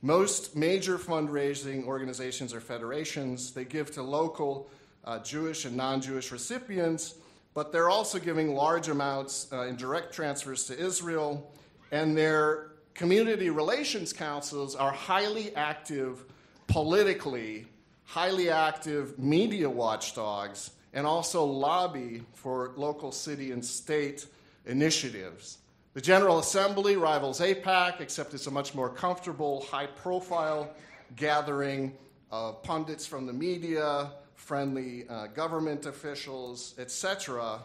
Most 0.03 0.57
major 0.57 0.99
fundraising 0.99 1.85
organizations 1.85 2.55
are 2.55 2.61
federations. 2.61 3.53
They 3.53 3.65
give 3.65 3.91
to 3.93 4.03
local 4.03 4.71
uh, 5.05 5.19
Jewish 5.19 5.65
and 5.65 5.77
non 5.77 6.01
Jewish 6.01 6.33
recipients, 6.33 7.15
but 7.55 7.73
they're 7.73 7.91
also 7.91 8.19
giving 8.19 8.55
large 8.55 8.89
amounts 8.89 9.49
uh, 9.53 9.63
in 9.63 9.77
direct 9.77 10.15
transfers 10.15 10.65
to 10.65 10.79
Israel 10.79 11.53
and 11.93 12.17
their 12.17 12.73
community 12.95 13.51
relations 13.51 14.13
councils 14.13 14.77
are 14.77 14.93
highly 14.93 15.55
active 15.57 16.25
politically, 16.67 17.67
highly 18.05 18.51
active 18.51 19.19
media 19.19 19.69
watchdogs, 19.69 20.71
and 20.93 21.07
also 21.07 21.45
lobby 21.45 22.23
for 22.35 22.73
local 22.77 23.13
city 23.13 23.53
and 23.53 23.65
state 23.65 24.27
initiatives. 24.67 25.59
The 25.93 26.01
General 26.01 26.39
Assembly 26.39 26.95
rivals 26.95 27.41
AIPAC, 27.41 28.01
except 28.01 28.33
it's 28.33 28.47
a 28.47 28.51
much 28.51 28.77
more 28.77 28.89
comfortable, 28.89 29.63
high 29.63 29.89
profile 29.89 30.71
gathering 31.17 31.93
of 32.31 32.63
pundits 32.63 33.05
from 33.05 33.27
the 33.27 33.33
media, 33.33 34.13
friendly 34.37 35.09
uh, 35.09 35.27
government 35.27 35.87
officials, 35.87 36.77
etc. 36.79 37.59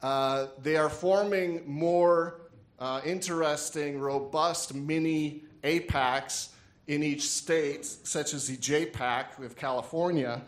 Uh, 0.00 0.46
they 0.62 0.76
are 0.76 0.88
forming 0.88 1.68
more 1.68 2.42
uh, 2.78 3.00
interesting, 3.04 3.98
robust 3.98 4.72
mini 4.72 5.42
AIPACs 5.64 6.50
in 6.86 7.02
each 7.02 7.28
state, 7.28 7.84
such 7.84 8.32
as 8.32 8.46
the 8.46 8.56
JPAC 8.56 9.44
of 9.44 9.56
California, 9.56 10.40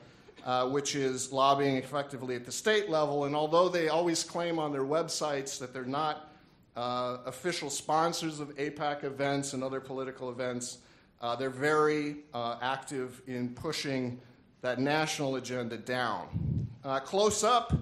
uh, 0.45 0.69
which 0.69 0.95
is 0.95 1.33
lobbying 1.33 1.79
effectively 1.79 2.37
at 2.37 2.45
the 2.45 2.53
state 2.53 2.89
level. 2.89 3.25
And 3.25 3.35
although 3.35 3.69
they 3.69 3.89
always 3.89 4.23
claim 4.23 4.61
on 4.61 4.71
their 4.71 4.85
websites 4.85 5.59
that 5.59 5.73
they're 5.73 5.85
not 5.85 6.31
uh, 6.77 7.19
official 7.25 7.71
sponsors 7.71 8.39
of 8.39 8.55
AIPAC 8.57 9.05
events 9.05 9.55
and 9.55 9.65
other 9.65 9.81
political 9.81 10.31
events, 10.31 10.79
uh, 11.23 11.35
they're 11.35 11.49
very 11.49 12.17
uh, 12.35 12.57
active 12.61 13.23
in 13.27 13.55
pushing 13.55 14.21
that 14.61 14.79
national 14.79 15.37
agenda 15.37 15.79
down. 15.79 16.69
Uh, 16.85 17.01
close 17.01 17.43
up, 17.43 17.73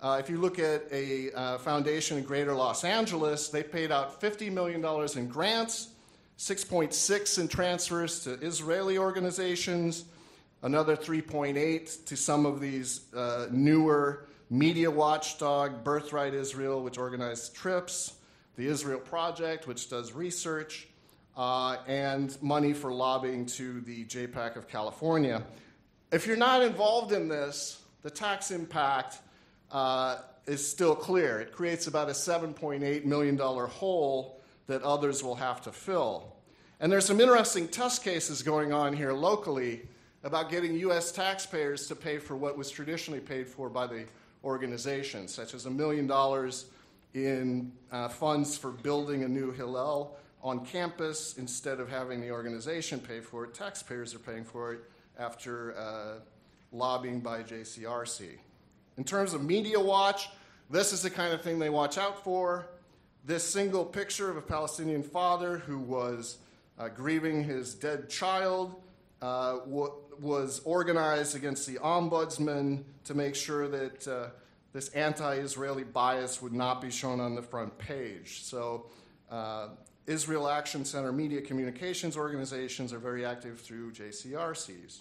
uh, 0.00 0.16
if 0.20 0.30
you 0.30 0.38
look 0.38 0.58
at 0.58 0.84
a 0.92 1.58
foundation 1.58 2.16
in 2.18 2.24
Greater 2.24 2.54
Los 2.54 2.84
Angeles, 2.84 3.48
they 3.48 3.62
paid 3.62 3.90
out 3.90 4.20
$50 4.20 4.50
million 4.50 4.84
in 5.16 5.28
grants, 5.28 5.88
6.6 6.38 7.38
in 7.38 7.48
transfers 7.48 8.24
to 8.24 8.34
Israeli 8.34 8.96
organizations, 8.96 10.04
another 10.62 10.96
3.8 10.96 12.04
to 12.06 12.16
some 12.16 12.46
of 12.46 12.60
these 12.60 13.02
newer 13.50 14.26
media 14.48 14.90
watchdog, 14.90 15.84
Birthright 15.84 16.32
Israel, 16.32 16.82
which 16.82 16.96
organized 16.96 17.54
trips, 17.54 18.14
the 18.60 18.68
Israel 18.68 19.00
Project, 19.00 19.66
which 19.66 19.88
does 19.88 20.12
research, 20.12 20.86
uh, 21.34 21.78
and 21.86 22.36
money 22.42 22.74
for 22.74 22.92
lobbying 22.92 23.46
to 23.46 23.80
the 23.80 24.04
JPAC 24.04 24.56
of 24.56 24.68
California. 24.68 25.42
If 26.12 26.26
you're 26.26 26.36
not 26.36 26.62
involved 26.62 27.12
in 27.12 27.26
this, 27.26 27.80
the 28.02 28.10
tax 28.10 28.50
impact 28.50 29.20
uh, 29.72 30.18
is 30.44 30.66
still 30.68 30.94
clear. 30.94 31.40
It 31.40 31.52
creates 31.52 31.86
about 31.86 32.10
a 32.10 32.12
$7.8 32.12 33.06
million 33.06 33.38
hole 33.38 34.42
that 34.66 34.82
others 34.82 35.24
will 35.24 35.36
have 35.36 35.62
to 35.62 35.72
fill. 35.72 36.36
And 36.80 36.92
there's 36.92 37.06
some 37.06 37.18
interesting 37.18 37.66
test 37.66 38.04
cases 38.04 38.42
going 38.42 38.74
on 38.74 38.92
here 38.92 39.14
locally 39.14 39.88
about 40.22 40.50
getting 40.50 40.74
U.S. 40.80 41.12
taxpayers 41.12 41.86
to 41.86 41.96
pay 41.96 42.18
for 42.18 42.36
what 42.36 42.58
was 42.58 42.70
traditionally 42.70 43.20
paid 43.20 43.48
for 43.48 43.70
by 43.70 43.86
the 43.86 44.04
organization, 44.44 45.28
such 45.28 45.54
as 45.54 45.64
a 45.64 45.70
million 45.70 46.06
dollars 46.06 46.66
in 47.14 47.72
uh, 47.90 48.08
funds 48.08 48.56
for 48.56 48.70
building 48.70 49.24
a 49.24 49.28
new 49.28 49.50
Hillel 49.50 50.16
on 50.42 50.64
campus 50.64 51.36
instead 51.36 51.80
of 51.80 51.88
having 51.90 52.20
the 52.20 52.30
organization 52.30 52.98
pay 52.98 53.20
for 53.20 53.44
it. 53.44 53.54
Taxpayers 53.54 54.14
are 54.14 54.20
paying 54.20 54.44
for 54.44 54.72
it 54.72 54.80
after 55.18 55.76
uh, 55.76 56.20
lobbying 56.72 57.20
by 57.20 57.42
JCRC. 57.42 58.38
In 58.96 59.04
terms 59.04 59.34
of 59.34 59.44
media 59.44 59.78
watch, 59.78 60.28
this 60.70 60.92
is 60.92 61.02
the 61.02 61.10
kind 61.10 61.32
of 61.32 61.42
thing 61.42 61.58
they 61.58 61.70
watch 61.70 61.98
out 61.98 62.22
for. 62.22 62.66
This 63.24 63.44
single 63.44 63.84
picture 63.84 64.30
of 64.30 64.36
a 64.36 64.42
Palestinian 64.42 65.02
father 65.02 65.58
who 65.58 65.78
was 65.78 66.38
uh, 66.78 66.88
grieving 66.88 67.44
his 67.44 67.74
dead 67.74 68.08
child 68.08 68.80
uh, 69.20 69.58
w- 69.58 69.92
was 70.20 70.60
organized 70.64 71.36
against 71.36 71.66
the 71.66 71.74
ombudsman 71.76 72.82
to 73.04 73.14
make 73.14 73.34
sure 73.34 73.68
that 73.68 74.08
uh, 74.08 74.28
this 74.72 74.88
anti 74.90 75.34
Israeli 75.34 75.84
bias 75.84 76.40
would 76.40 76.52
not 76.52 76.80
be 76.80 76.90
shown 76.90 77.20
on 77.20 77.34
the 77.34 77.42
front 77.42 77.76
page. 77.78 78.42
So, 78.42 78.86
uh, 79.30 79.68
Israel 80.06 80.48
Action 80.48 80.84
Center 80.84 81.12
media 81.12 81.40
communications 81.40 82.16
organizations 82.16 82.92
are 82.92 82.98
very 82.98 83.24
active 83.24 83.60
through 83.60 83.92
JCRCs. 83.92 85.00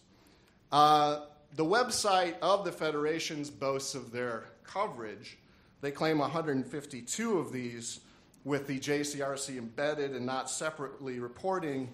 Uh, 0.72 1.22
the 1.56 1.66
website 1.66 2.36
of 2.42 2.64
the 2.64 2.72
federations 2.72 3.50
boasts 3.50 3.96
of 3.96 4.12
their 4.12 4.46
coverage. 4.64 5.38
They 5.82 5.92
claim 5.92 6.20
152 6.20 7.40
of 7.40 7.52
these 7.52 8.02
with 8.44 8.68
the 8.68 8.80
JCRC 8.80 9.58
embedded 9.58 10.12
and 10.12 10.26
not 10.26 10.50
separately 10.50 11.20
reporting 11.20 11.90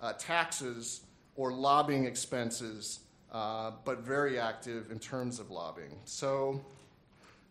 uh, 0.00 0.12
taxes 0.14 1.02
or 1.36 1.52
lobbying 1.52 2.04
expenses, 2.04 3.00
uh, 3.32 3.72
but 3.84 4.00
very 4.00 4.38
active 4.38 4.90
in 4.90 4.98
terms 4.98 5.38
of 5.40 5.50
lobbying. 5.50 5.98
So, 6.04 6.60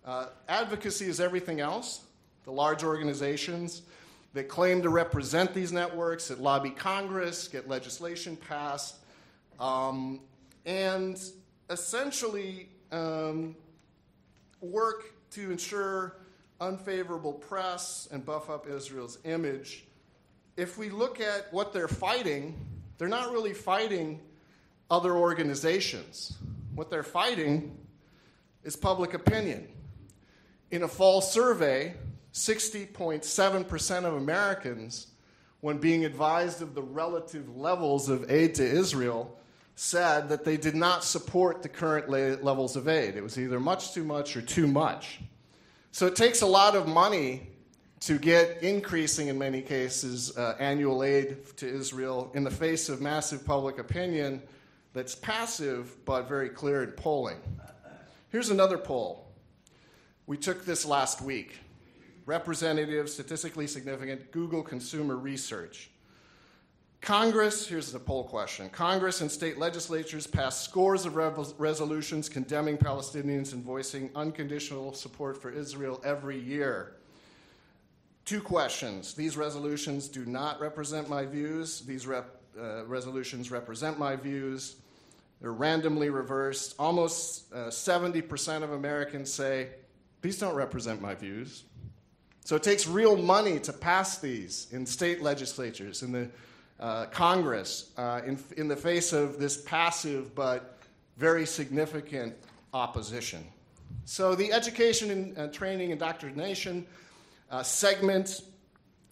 uh, 0.07 0.27
advocacy 0.47 1.05
is 1.05 1.19
everything 1.19 1.59
else. 1.59 2.05
The 2.45 2.51
large 2.51 2.83
organizations 2.83 3.81
that 4.33 4.47
claim 4.47 4.81
to 4.83 4.89
represent 4.89 5.53
these 5.53 5.73
networks, 5.73 6.29
that 6.29 6.39
lobby 6.39 6.69
Congress, 6.69 7.49
get 7.49 7.67
legislation 7.67 8.37
passed, 8.37 8.95
um, 9.59 10.21
and 10.65 11.21
essentially 11.69 12.69
um, 12.93 13.55
work 14.61 15.13
to 15.31 15.51
ensure 15.51 16.15
unfavorable 16.61 17.33
press 17.33 18.07
and 18.11 18.25
buff 18.25 18.49
up 18.49 18.65
Israel's 18.67 19.17
image. 19.25 19.85
If 20.55 20.77
we 20.77 20.89
look 20.89 21.19
at 21.19 21.51
what 21.51 21.73
they're 21.73 21.89
fighting, 21.89 22.55
they're 22.97 23.09
not 23.09 23.31
really 23.31 23.53
fighting 23.53 24.21
other 24.89 25.15
organizations. 25.15 26.37
What 26.75 26.89
they're 26.89 27.03
fighting 27.03 27.77
is 28.63 28.77
public 28.77 29.13
opinion. 29.13 29.67
In 30.69 30.83
a 30.83 30.87
fall 30.87 31.21
survey, 31.21 31.93
60.7% 32.33 34.03
of 34.03 34.13
Americans, 34.13 35.07
when 35.61 35.77
being 35.77 36.03
advised 36.03 36.61
of 36.61 36.75
the 36.75 36.81
relative 36.81 37.55
levels 37.55 38.09
of 38.09 38.29
aid 38.29 38.55
to 38.55 38.63
Israel, 38.63 39.39
said 39.75 40.27
that 40.29 40.43
they 40.43 40.57
did 40.57 40.75
not 40.75 41.03
support 41.03 41.61
the 41.61 41.69
current 41.69 42.09
levels 42.09 42.75
of 42.75 42.87
aid. 42.87 43.15
It 43.15 43.23
was 43.23 43.39
either 43.39 43.59
much 43.59 43.93
too 43.93 44.03
much 44.03 44.35
or 44.35 44.41
too 44.41 44.67
much. 44.67 45.19
So 45.91 46.05
it 46.05 46.15
takes 46.15 46.41
a 46.41 46.47
lot 46.47 46.75
of 46.75 46.87
money 46.87 47.47
to 48.01 48.19
get 48.19 48.61
increasing, 48.61 49.29
in 49.29 49.37
many 49.37 49.61
cases, 49.61 50.37
uh, 50.37 50.55
annual 50.59 51.03
aid 51.03 51.55
to 51.57 51.67
Israel 51.67 52.31
in 52.35 52.43
the 52.43 52.51
face 52.51 52.89
of 52.89 53.01
massive 53.01 53.45
public 53.45 53.79
opinion 53.79 54.41
that's 54.93 55.15
passive 55.15 55.95
but 56.05 56.27
very 56.27 56.49
clear 56.49 56.83
in 56.83 56.91
polling. 56.91 57.37
Here's 58.29 58.49
another 58.49 58.77
poll. 58.77 59.26
We 60.27 60.37
took 60.37 60.65
this 60.65 60.85
last 60.85 61.21
week. 61.21 61.57
Representative, 62.25 63.09
statistically 63.09 63.65
significant 63.65 64.31
Google 64.31 64.61
Consumer 64.61 65.15
Research. 65.15 65.89
Congress, 66.99 67.65
here's 67.65 67.93
the 67.93 67.99
poll 67.99 68.25
question 68.25 68.69
Congress 68.69 69.21
and 69.21 69.31
state 69.31 69.57
legislatures 69.57 70.27
passed 70.27 70.65
scores 70.65 71.05
of 71.05 71.15
resolutions 71.15 72.27
condemning 72.27 72.77
Palestinians 72.77 73.53
and 73.53 73.63
voicing 73.63 74.09
unconditional 74.15 74.93
support 74.93 75.41
for 75.41 75.49
Israel 75.49 76.01
every 76.03 76.37
year. 76.37 76.97
Two 78.25 78.41
questions. 78.41 79.13
These 79.13 79.37
resolutions 79.37 80.09
do 80.09 80.25
not 80.25 80.59
represent 80.59 81.07
my 81.07 81.25
views. 81.25 81.79
These 81.79 82.05
rep, 82.05 82.41
uh, 82.59 82.85
resolutions 82.85 83.49
represent 83.51 83.97
my 83.97 84.17
views. 84.17 84.75
They're 85.39 85.53
randomly 85.53 86.09
reversed. 86.09 86.75
Almost 86.77 87.53
uh, 87.53 87.67
70% 87.67 88.63
of 88.63 88.73
Americans 88.73 89.31
say, 89.31 89.69
these 90.21 90.39
don't 90.39 90.55
represent 90.55 91.01
my 91.01 91.15
views. 91.15 91.63
So 92.43 92.55
it 92.55 92.63
takes 92.63 92.87
real 92.87 93.17
money 93.17 93.59
to 93.59 93.73
pass 93.73 94.19
these 94.19 94.67
in 94.71 94.85
state 94.85 95.21
legislatures, 95.21 96.01
in 96.01 96.11
the 96.11 96.29
uh, 96.79 97.05
Congress 97.07 97.91
uh, 97.97 98.21
in, 98.25 98.39
in 98.55 98.67
the 98.67 98.75
face 98.75 99.11
of 99.11 99.39
this 99.39 99.61
passive 99.63 100.33
but 100.35 100.77
very 101.17 101.45
significant 101.45 102.35
opposition. 102.73 103.43
So, 104.05 104.35
the 104.35 104.53
education 104.53 105.11
and 105.11 105.37
uh, 105.37 105.47
training 105.47 105.91
indoctrination 105.91 106.85
uh, 107.49 107.63
segment 107.63 108.41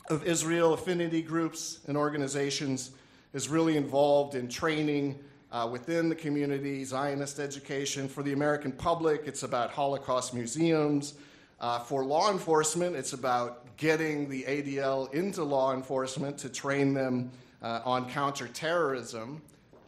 of 0.10 0.26
Israel 0.26 0.74
affinity 0.74 1.22
groups 1.22 1.80
and 1.88 1.98
organizations 1.98 2.92
is 3.34 3.50
really 3.50 3.76
involved 3.76 4.36
in 4.36 4.48
training 4.48 5.20
uh, 5.56 5.66
within 5.66 6.10
the 6.10 6.16
community, 6.16 6.84
Zionist 6.84 7.40
education. 7.40 8.10
For 8.10 8.22
the 8.24 8.34
American 8.34 8.74
public, 8.74 9.22
it's 9.26 9.44
about 9.44 9.70
Holocaust 9.72 10.34
museums. 10.34 11.14
Uh, 11.62 11.80
for 11.80 12.04
law 12.04 12.30
enforcement, 12.30 12.94
it's 12.94 13.14
about 13.14 13.78
getting 13.78 14.28
the 14.28 14.44
ADL 14.44 15.14
into 15.14 15.46
law 15.46 15.74
enforcement 15.74 16.38
to 16.40 16.50
train 16.50 16.94
them 16.94 17.32
uh, 17.62 17.80
on 17.86 18.10
counterterrorism. 18.10 19.42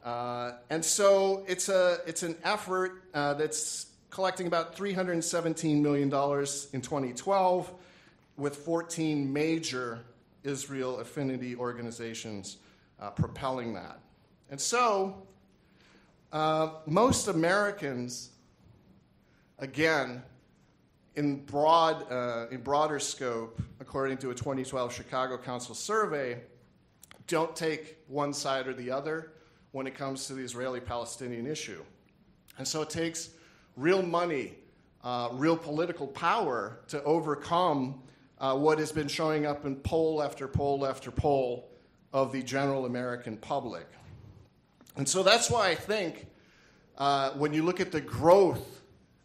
Uh, 0.05 0.53
and 0.69 0.83
so 0.85 1.43
it's, 1.49 1.67
a, 1.67 1.97
it's 2.07 2.23
an 2.23 2.37
effort 2.45 3.03
uh, 3.13 3.33
that's 3.33 3.87
collecting 4.09 4.47
about 4.47 4.73
$317 4.73 5.81
million 5.81 6.05
in 6.07 6.81
2012 6.81 7.73
with 8.37 8.55
14 8.55 9.33
major 9.33 9.99
Israel 10.45 11.01
affinity 11.01 11.57
organizations 11.57 12.55
uh, 13.01 13.09
propelling 13.09 13.73
that. 13.73 13.99
And 14.49 14.61
so 14.61 15.27
uh, 16.31 16.69
most 16.85 17.27
Americans, 17.27 18.31
again, 19.59 20.23
in, 21.15 21.43
broad, 21.45 22.11
uh, 22.11 22.47
in 22.51 22.61
broader 22.61 22.99
scope, 22.99 23.61
according 23.79 24.17
to 24.19 24.29
a 24.29 24.35
2012 24.35 24.93
Chicago 24.93 25.37
Council 25.37 25.73
survey, 25.73 26.39
don't 27.27 27.55
take 27.55 27.97
one 28.07 28.33
side 28.33 28.67
or 28.67 28.73
the 28.73 28.91
other 28.91 29.31
when 29.71 29.87
it 29.87 29.95
comes 29.95 30.27
to 30.27 30.33
the 30.33 30.41
Israeli 30.41 30.79
Palestinian 30.79 31.47
issue. 31.47 31.83
And 32.57 32.67
so 32.67 32.81
it 32.81 32.89
takes 32.89 33.29
real 33.75 34.01
money, 34.01 34.55
uh, 35.03 35.29
real 35.33 35.57
political 35.57 36.07
power 36.07 36.79
to 36.87 37.03
overcome 37.03 38.01
uh, 38.39 38.55
what 38.55 38.79
has 38.79 38.91
been 38.91 39.07
showing 39.07 39.45
up 39.45 39.65
in 39.65 39.75
poll 39.77 40.21
after 40.21 40.47
poll 40.47 40.85
after 40.85 41.11
poll 41.11 41.69
of 42.13 42.31
the 42.31 42.41
general 42.43 42.85
American 42.85 43.37
public. 43.37 43.87
And 44.97 45.07
so 45.07 45.21
that's 45.21 45.49
why 45.49 45.69
I 45.69 45.75
think 45.75 46.27
uh, 46.97 47.31
when 47.31 47.53
you 47.53 47.63
look 47.63 47.79
at 47.79 47.91
the 47.91 48.01
growth 48.01 48.81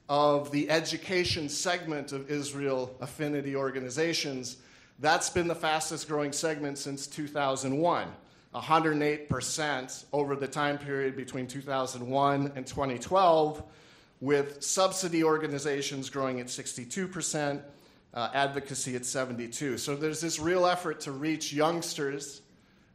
of 0.08 0.50
the 0.50 0.68
education 0.68 1.48
segment 1.48 2.12
of 2.12 2.30
Israel 2.30 2.94
affinity 3.00 3.56
organizations, 3.56 4.58
that's 4.98 5.30
been 5.30 5.48
the 5.48 5.54
fastest 5.54 6.08
growing 6.08 6.32
segment 6.32 6.76
since 6.76 7.06
2001. 7.06 8.08
108% 8.54 10.04
over 10.12 10.37
the 10.37 10.46
time 10.46 10.76
period 10.76 11.16
between 11.16 11.46
2001 11.46 12.52
and 12.54 12.66
2012, 12.66 13.62
with 14.20 14.62
subsidy 14.62 15.24
organizations 15.24 16.11
growing 16.11 16.38
at 16.38 16.48
62%, 16.48 17.62
uh, 18.12 18.28
advocacy 18.35 18.94
at 18.94 19.06
72. 19.06 19.78
So 19.78 19.96
there's 19.96 20.20
this 20.20 20.38
real 20.38 20.66
effort 20.66 21.00
to 21.00 21.12
reach 21.12 21.52
youngsters, 21.52 22.42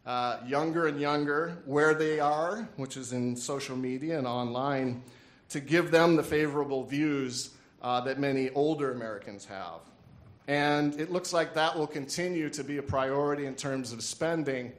uh, 0.07 0.39
younger 0.47 0.87
and 0.87 0.99
younger, 0.99 1.57
where 1.65 1.93
they 1.93 2.19
are, 2.19 2.67
which 2.77 2.95
is 2.95 3.11
in 3.11 3.35
social 3.35 3.75
media 3.75 4.17
and 4.17 4.25
online, 4.25 5.03
to 5.49 5.59
give 5.59 5.91
them 5.91 6.15
the 6.15 6.23
favorable 6.23 6.85
views 6.85 7.51
uh, 7.81 7.99
that 8.01 8.17
many 8.17 8.49
older 8.51 8.93
Americans 8.93 9.45
have. 9.45 9.81
And 10.47 10.97
it 10.97 11.11
looks 11.11 11.33
like 11.33 11.53
that 11.55 11.77
will 11.77 11.87
continue 11.87 12.49
to 12.51 12.63
be 12.63 12.77
a 12.77 12.81
priority 12.81 13.45
in 13.47 13.55
terms 13.55 13.91
of 13.91 14.01
spending 14.01 14.71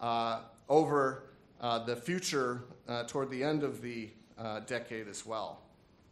uh, 0.00 0.40
over 0.68 1.22
uh, 1.60 1.78
the 1.84 1.94
future 1.94 2.64
uh, 2.88 3.04
toward 3.04 3.30
the 3.30 3.44
end 3.44 3.62
of 3.62 3.80
the 3.80 4.10
uh, 4.36 4.58
decade 4.60 5.06
as 5.06 5.24
well. 5.24 5.60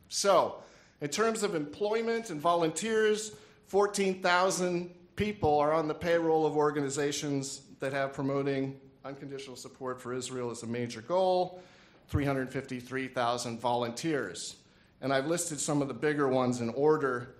So, 0.09 0.63
in 1.01 1.09
terms 1.09 1.43
of 1.43 1.57
employment 1.57 2.31
and 2.31 2.41
volunteers, 2.41 3.33
14,000 3.67 4.95
people 5.17 5.59
are 5.59 5.73
on 5.73 5.89
the 5.89 5.95
payroll 5.95 6.47
of 6.47 6.57
organizations 6.57 7.63
that 7.83 7.93
have 7.93 8.15
promoting 8.15 8.81
unconditional 9.05 9.57
support 9.57 10.01
for 10.01 10.15
Israel 10.15 10.51
as 10.51 10.63
a 10.63 10.67
major 10.67 11.03
goal, 11.03 11.63
353,000 12.09 13.61
volunteers. 13.61 14.57
And 15.03 15.13
I've 15.13 15.27
listed 15.27 15.61
some 15.61 15.83
of 15.83 15.89
the 15.89 15.95
bigger 15.95 16.29
ones 16.29 16.61
in 16.61 16.71
order 16.71 17.35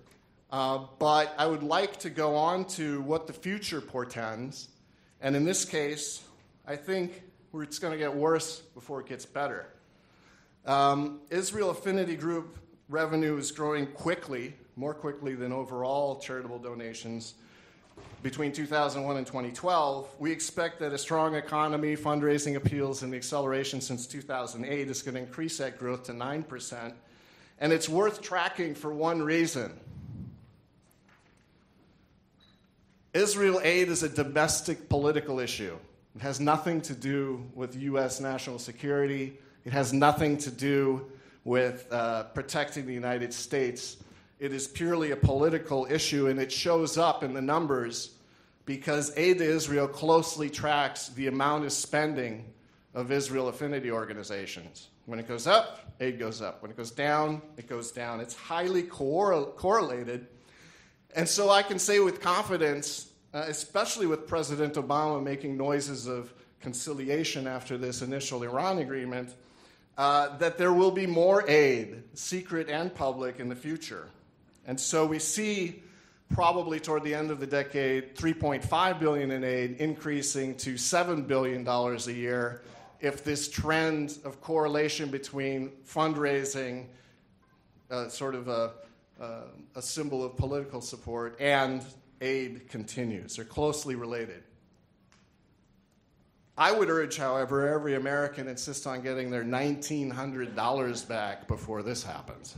uh, 0.53 0.81
but 0.99 1.35
I 1.39 1.47
would 1.47 1.63
like 1.63 1.99
to 2.01 2.11
go 2.11 2.37
on 2.37 2.67
to 2.67 3.01
what 3.03 3.27
the 3.27 3.33
future 3.33 3.81
portends. 3.81 4.69
And 5.23 5.35
in 5.35 5.47
this 5.47 5.65
case, 5.65 6.23
I 6.67 6.77
think 6.77 7.23
it's 7.55 7.79
going 7.79 7.93
to 7.93 7.99
get 7.99 8.15
worse 8.15 8.59
before 8.75 9.01
it 9.01 9.07
gets 9.07 9.25
better. 9.25 9.67
Um, 10.67 11.21
Israel 11.31 11.71
Affinity 11.71 12.17
Group 12.17 12.59
revenue 12.91 13.39
is 13.39 13.51
growing 13.51 13.87
quickly, 13.87 14.55
more 14.77 14.93
quickly 14.93 15.35
than 15.35 15.53
overall 15.53 16.17
charitable 16.17 16.59
donations. 16.59 17.33
Between 18.23 18.53
2001 18.53 19.17
and 19.17 19.27
2012, 19.27 20.09
we 20.21 20.31
expect 20.31 20.79
that 20.79 20.93
a 20.93 20.99
strong 20.99 21.35
economy, 21.35 21.97
fundraising 21.97 22.55
appeals, 22.55 23.03
and 23.03 23.13
the 23.13 23.17
acceleration 23.17 23.81
since 23.81 24.07
2008 24.07 24.89
is 24.89 25.03
going 25.03 25.15
to 25.15 25.21
increase 25.21 25.59
that 25.59 25.79
growth 25.79 26.05
to 26.05 26.13
9%. 26.13 26.93
And 27.59 27.73
it's 27.73 27.89
worth 27.89 28.23
tracking 28.23 28.75
for 28.75 28.93
one 28.93 29.23
reason 29.23 29.79
Israel 33.15 33.61
aid 33.63 33.89
is 33.89 34.03
a 34.03 34.09
domestic 34.09 34.89
political 34.89 35.39
issue. 35.39 35.77
It 36.17 36.23
has 36.23 36.41
nothing 36.41 36.81
to 36.83 36.95
do 36.95 37.45
with 37.55 37.77
U.S. 37.77 38.21
national 38.21 38.59
security. 38.59 39.39
It 39.67 39.73
has 39.73 39.93
nothing 39.93 40.39
to 40.39 40.51
do 40.51 41.11
with 41.45 41.87
uh, 41.91 42.25
protecting 42.25 42.87
the 42.87 42.95
United 42.95 43.35
States. 43.35 43.99
It 44.43 44.53
is 44.53 44.67
purely 44.67 45.13
a 45.13 45.17
political 45.17 45.87
issue, 45.89 46.27
and 46.27 46.41
it 46.41 46.51
shows 46.51 46.99
up 46.99 47.23
in 47.23 47.33
the 47.33 47.41
numbers 47.41 48.17
because 48.65 49.17
aid 49.17 49.39
to 49.39 49.45
Israel 49.45 49.87
closely 49.87 50.51
tracks 50.51 51.09
the 51.09 51.29
amount 51.29 51.65
of 51.65 51.73
spending 51.73 52.45
of 52.93 53.11
Israel 53.11 53.49
affinity 53.49 53.91
organizations. 53.91 54.89
When 55.07 55.19
it 55.19 55.27
goes 55.27 55.47
up, 55.47 55.93
aid 56.01 56.19
goes 56.19 56.43
up. 56.43 56.61
When 56.61 56.71
it 56.71 56.77
goes 56.77 56.91
down, 56.91 57.41
it 57.57 57.69
goes 57.69 57.91
down. 57.91 58.21
It's 58.21 58.37
highly 58.37 58.83
correl- 58.83 59.55
correlated 59.57 60.27
and 61.15 61.29
so 61.29 61.51
I 61.51 61.63
can 61.63 61.79
say 61.79 62.01
with 62.01 62.21
confidence, 62.21 63.11
uh, 63.35 63.45
especially 63.47 64.07
with 64.07 64.27
President 64.27 64.75
Obama 64.75 65.23
making 65.23 65.57
noises 65.57 66.07
of 66.07 66.33
conciliation 66.61 67.47
after 67.47 67.77
this 67.77 68.03
initial 68.03 68.43
Iran 68.43 68.79
agreement, 68.79 69.35
uh, 69.99 70.37
that 70.39 70.57
there 70.57 70.73
will 70.73 70.91
be 70.91 71.07
more 71.07 71.49
aid, 71.49 72.03
secret 72.15 72.71
and 72.71 72.95
public, 72.95 73.41
in 73.41 73.49
the 73.51 73.57
future. 73.57 74.09
And 74.67 74.79
so 74.79 75.07
we 75.07 75.19
see 75.19 75.83
probably 76.31 76.81
toward 76.81 77.05
the 77.05 77.15
end 77.15 77.31
of 77.31 77.41
the 77.41 77.47
decade 77.47 78.17
3.5 78.17 79.01
billion 79.01 79.31
in 79.31 79.45
aid 79.45 79.77
increasing 79.79 80.57
to 80.57 80.77
7 80.79 81.23
billion 81.23 81.63
dollars 81.65 82.07
a 82.09 82.13
year 82.13 82.63
if 83.03 83.25
this 83.25 83.49
trend 83.49 84.19
of 84.25 84.41
correlation 84.41 85.11
between 85.11 85.71
fundraising, 85.85 86.87
uh, 87.91 88.09
sort 88.09 88.37
of 88.37 88.47
a, 88.47 88.73
uh, 89.21 89.41
a 89.75 89.83
symbol 89.83 90.25
of 90.25 90.37
political 90.37 90.81
support, 90.81 91.37
and 91.41 91.85
aid 92.21 92.69
continues. 92.69 93.37
They're 93.37 93.45
closely 93.45 93.97
related. 93.97 94.45
I 96.57 96.71
would 96.71 96.91
urge, 96.91 97.17
however, 97.17 97.67
every 97.67 97.97
American 97.97 98.47
insist 98.47 98.87
on 98.87 99.03
getting 99.03 99.31
their 99.31 99.43
$1,900 99.43 101.09
back 101.09 101.49
before 101.49 101.83
this 101.83 102.05
happens. 102.05 102.55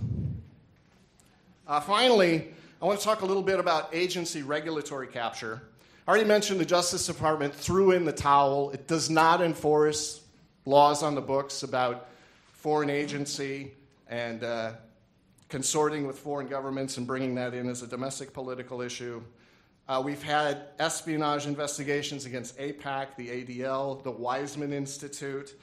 Uh, 1.66 1.80
finally, 1.80 2.48
I 2.82 2.84
want 2.84 2.98
to 2.98 3.04
talk 3.04 3.22
a 3.22 3.26
little 3.26 3.42
bit 3.42 3.58
about 3.58 3.88
agency 3.94 4.42
regulatory 4.42 5.06
capture. 5.06 5.62
I 6.06 6.10
already 6.10 6.26
mentioned 6.26 6.60
the 6.60 6.66
Justice 6.66 7.06
Department 7.06 7.54
threw 7.54 7.92
in 7.92 8.04
the 8.04 8.12
towel. 8.12 8.70
It 8.72 8.86
does 8.86 9.08
not 9.08 9.40
enforce 9.40 10.20
laws 10.66 11.02
on 11.02 11.14
the 11.14 11.22
books 11.22 11.62
about 11.62 12.08
foreign 12.52 12.90
agency 12.90 13.72
and 14.08 14.44
uh, 14.44 14.72
consorting 15.48 16.06
with 16.06 16.18
foreign 16.18 16.48
governments 16.48 16.98
and 16.98 17.06
bringing 17.06 17.34
that 17.36 17.54
in 17.54 17.66
as 17.70 17.80
a 17.80 17.86
domestic 17.86 18.34
political 18.34 18.82
issue. 18.82 19.22
Uh, 19.88 20.02
we've 20.04 20.22
had 20.22 20.66
espionage 20.78 21.46
investigations 21.46 22.26
against 22.26 22.58
AIPAC, 22.58 23.16
the 23.16 23.28
ADL, 23.28 24.02
the 24.02 24.12
Weizmann 24.12 24.72
Institute. 24.72 25.54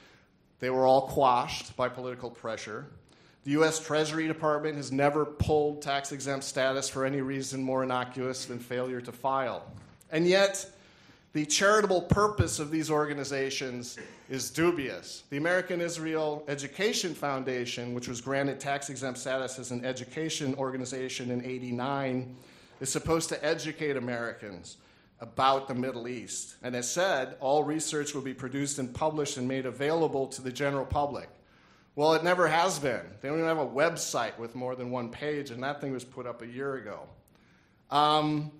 They 0.58 0.70
were 0.70 0.84
all 0.84 1.02
quashed 1.06 1.76
by 1.76 1.88
political 1.88 2.28
pressure. 2.28 2.86
The 3.44 3.52
U.S. 3.52 3.80
Treasury 3.80 4.28
Department 4.28 4.76
has 4.76 4.92
never 4.92 5.24
pulled 5.24 5.82
tax 5.82 6.12
exempt 6.12 6.44
status 6.44 6.88
for 6.88 7.04
any 7.04 7.20
reason 7.22 7.60
more 7.60 7.82
innocuous 7.82 8.44
than 8.44 8.60
failure 8.60 9.00
to 9.00 9.10
file. 9.10 9.64
And 10.12 10.28
yet, 10.28 10.64
the 11.32 11.44
charitable 11.44 12.02
purpose 12.02 12.60
of 12.60 12.70
these 12.70 12.88
organizations 12.88 13.98
is 14.30 14.48
dubious. 14.48 15.24
The 15.30 15.38
American 15.38 15.80
Israel 15.80 16.44
Education 16.46 17.14
Foundation, 17.14 17.94
which 17.94 18.06
was 18.06 18.20
granted 18.20 18.60
tax 18.60 18.90
exempt 18.90 19.18
status 19.18 19.58
as 19.58 19.72
an 19.72 19.84
education 19.84 20.54
organization 20.54 21.32
in 21.32 21.44
89, 21.44 22.36
is 22.80 22.92
supposed 22.92 23.28
to 23.30 23.44
educate 23.44 23.96
Americans 23.96 24.76
about 25.20 25.66
the 25.66 25.74
Middle 25.74 26.06
East. 26.06 26.56
And 26.62 26.76
as 26.76 26.88
said, 26.88 27.36
all 27.40 27.64
research 27.64 28.14
will 28.14 28.22
be 28.22 28.34
produced 28.34 28.78
and 28.78 28.94
published 28.94 29.36
and 29.36 29.48
made 29.48 29.66
available 29.66 30.28
to 30.28 30.42
the 30.42 30.52
general 30.52 30.86
public. 30.86 31.28
Well, 31.94 32.14
it 32.14 32.24
never 32.24 32.48
has 32.48 32.78
been. 32.78 33.02
They 33.20 33.28
don't 33.28 33.38
even 33.38 33.48
have 33.48 33.58
a 33.58 33.66
website 33.66 34.38
with 34.38 34.54
more 34.54 34.74
than 34.74 34.90
one 34.90 35.10
page, 35.10 35.50
and 35.50 35.62
that 35.62 35.80
thing 35.80 35.92
was 35.92 36.04
put 36.04 36.26
up 36.26 36.40
a 36.40 36.46
year 36.46 36.76
ago. 36.76 37.00
Um, 37.90 38.50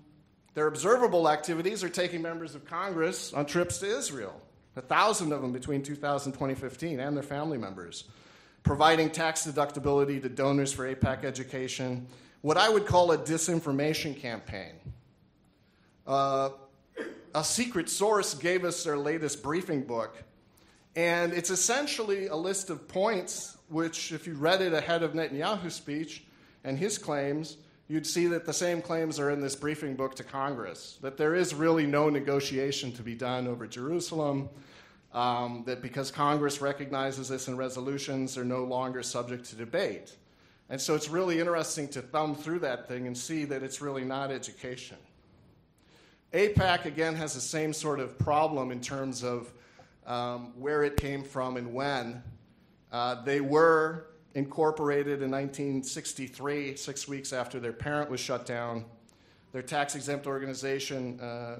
their 0.53 0.67
observable 0.67 1.27
activities 1.27 1.83
are 1.83 1.89
taking 1.89 2.21
members 2.21 2.53
of 2.53 2.63
Congress 2.63 3.33
on 3.33 3.47
trips 3.47 3.79
to 3.79 3.87
Israel, 3.87 4.39
a 4.75 4.81
thousand 4.81 5.31
of 5.31 5.41
them 5.41 5.51
between 5.51 5.81
2000 5.81 6.31
and 6.31 6.33
2015, 6.35 6.99
and 6.99 7.15
their 7.15 7.23
family 7.23 7.57
members, 7.57 8.03
providing 8.61 9.09
tax 9.09 9.47
deductibility 9.47 10.21
to 10.21 10.29
donors 10.29 10.71
for 10.71 10.93
AIPAC 10.93 11.23
education, 11.23 12.05
what 12.41 12.57
I 12.57 12.69
would 12.69 12.85
call 12.85 13.11
a 13.13 13.17
disinformation 13.17 14.15
campaign. 14.15 14.73
Uh, 16.05 16.49
a 17.33 17.43
secret 17.43 17.89
source 17.89 18.35
gave 18.35 18.63
us 18.63 18.83
their 18.83 18.97
latest 18.97 19.41
briefing 19.41 19.81
book 19.81 20.23
and 20.95 21.33
it's 21.33 21.49
essentially 21.49 22.27
a 22.27 22.35
list 22.35 22.69
of 22.69 22.87
points, 22.87 23.57
which, 23.69 24.11
if 24.11 24.27
you 24.27 24.33
read 24.35 24.61
it 24.61 24.73
ahead 24.73 25.03
of 25.03 25.13
Netanyahu's 25.13 25.73
speech 25.73 26.23
and 26.63 26.77
his 26.77 26.97
claims, 26.97 27.57
you'd 27.87 28.05
see 28.05 28.27
that 28.27 28.45
the 28.45 28.53
same 28.53 28.81
claims 28.81 29.19
are 29.19 29.31
in 29.31 29.41
this 29.41 29.55
briefing 29.55 29.95
book 29.95 30.15
to 30.15 30.23
Congress 30.23 30.97
that 31.01 31.17
there 31.17 31.35
is 31.35 31.53
really 31.53 31.85
no 31.85 32.09
negotiation 32.09 32.91
to 32.93 33.03
be 33.03 33.15
done 33.15 33.47
over 33.47 33.67
Jerusalem, 33.67 34.49
um, 35.13 35.63
that 35.65 35.81
because 35.81 36.11
Congress 36.11 36.61
recognizes 36.61 37.29
this 37.29 37.47
in 37.47 37.57
resolutions, 37.57 38.35
they're 38.35 38.43
no 38.43 38.63
longer 38.63 39.03
subject 39.03 39.45
to 39.45 39.55
debate. 39.55 40.15
And 40.69 40.79
so 40.79 40.95
it's 40.95 41.09
really 41.09 41.39
interesting 41.39 41.87
to 41.89 42.01
thumb 42.01 42.35
through 42.35 42.59
that 42.59 42.87
thing 42.87 43.05
and 43.05 43.17
see 43.17 43.45
that 43.45 43.63
it's 43.63 43.81
really 43.81 44.03
not 44.03 44.31
education. 44.31 44.97
AIPAC, 46.33 46.85
again, 46.85 47.13
has 47.15 47.35
the 47.35 47.41
same 47.41 47.73
sort 47.73 47.99
of 47.99 48.17
problem 48.17 48.71
in 48.71 48.81
terms 48.81 49.23
of 49.23 49.51
um, 50.05 50.53
where 50.59 50.83
it 50.83 50.97
came 50.97 51.23
from 51.23 51.57
and 51.57 51.73
when. 51.73 52.23
Uh, 52.91 53.23
they 53.23 53.41
were 53.41 54.07
incorporated 54.35 55.21
in 55.21 55.31
1963, 55.31 56.75
six 56.75 57.07
weeks 57.07 57.33
after 57.33 57.59
their 57.59 57.73
parent 57.73 58.09
was 58.09 58.19
shut 58.19 58.45
down. 58.45 58.85
Their 59.51 59.61
tax 59.61 59.95
exempt 59.95 60.25
organization 60.25 61.19
uh, 61.19 61.57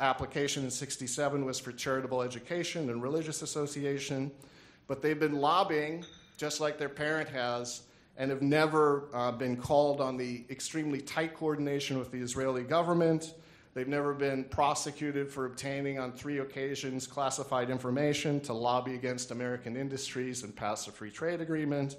application 0.00 0.64
in 0.64 0.70
67 0.70 1.44
was 1.44 1.58
for 1.58 1.72
charitable 1.72 2.22
education 2.22 2.90
and 2.90 3.02
religious 3.02 3.42
association, 3.42 4.30
but 4.86 5.02
they've 5.02 5.18
been 5.18 5.36
lobbying 5.40 6.04
just 6.36 6.60
like 6.60 6.78
their 6.78 6.88
parent 6.88 7.28
has 7.28 7.82
and 8.16 8.30
have 8.30 8.42
never 8.42 9.08
uh, 9.12 9.32
been 9.32 9.56
called 9.56 10.00
on 10.00 10.16
the 10.16 10.44
extremely 10.50 11.00
tight 11.00 11.34
coordination 11.34 11.98
with 11.98 12.10
the 12.10 12.18
Israeli 12.18 12.62
government 12.62 13.34
They've 13.74 13.88
never 13.88 14.14
been 14.14 14.44
prosecuted 14.44 15.30
for 15.30 15.46
obtaining, 15.46 15.98
on 15.98 16.12
three 16.12 16.38
occasions, 16.38 17.06
classified 17.06 17.70
information 17.70 18.40
to 18.40 18.52
lobby 18.52 18.94
against 18.94 19.30
American 19.30 19.76
industries 19.76 20.42
and 20.42 20.54
pass 20.54 20.88
a 20.88 20.92
free 20.92 21.10
trade 21.10 21.40
agreement, 21.40 21.96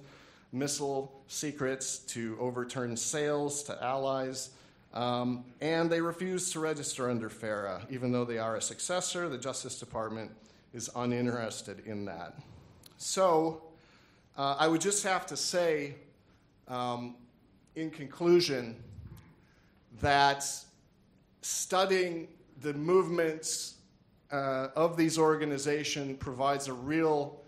missile 0.52 1.22
secrets 1.28 2.00
to 2.00 2.38
overturn 2.40 2.98
sales 2.98 3.64
to 3.64 3.84
allies. 3.84 4.50
Um, 4.94 5.46
and 5.62 5.90
they 5.90 6.02
refuse 6.02 6.52
to 6.54 6.60
register 6.60 7.10
under 7.10 7.30
FARA, 7.30 7.86
even 7.90 8.12
though 8.12 8.26
they 8.26 8.40
are 8.40 8.56
a 8.56 8.62
successor. 8.62 9.30
The 9.30 9.38
Justice 9.38 9.80
Department 9.80 10.32
is 10.74 10.90
uninterested 10.96 11.84
in 11.86 12.06
that. 12.06 12.34
So 12.98 13.62
uh, 14.38 14.56
I 14.60 14.68
would 14.68 14.82
just 14.82 15.04
have 15.04 15.26
to 15.28 15.38
say, 15.38 15.96
um, 16.68 17.16
in 17.76 17.92
conclusion, 17.92 18.76
that 20.02 20.46
studying 21.42 22.28
the 22.62 22.74
movements 22.74 23.76
uh, 24.32 24.68
of 24.76 24.98
these 24.98 25.18
organizations 25.18 26.18
provides 26.20 26.68
a 26.68 26.74
real 26.74 27.42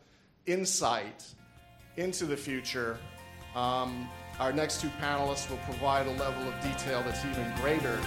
insight 0.45 1.25
into 1.97 2.25
the 2.25 2.37
future. 2.37 2.97
Um, 3.55 4.09
our 4.39 4.53
next 4.53 4.81
two 4.81 4.89
panelists 5.01 5.49
will 5.49 5.57
provide 5.57 6.07
a 6.07 6.11
level 6.11 6.47
of 6.47 6.53
detail 6.61 7.03
that's 7.05 7.23
even 7.25 7.53
greater 7.57 7.99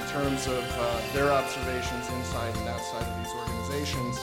in 0.00 0.08
terms 0.08 0.46
of 0.46 0.64
uh, 0.78 1.00
their 1.12 1.30
observations 1.30 2.08
inside 2.10 2.56
and 2.56 2.68
outside 2.68 3.02
of 3.02 3.24
these 3.24 3.32
organizations. 3.34 4.18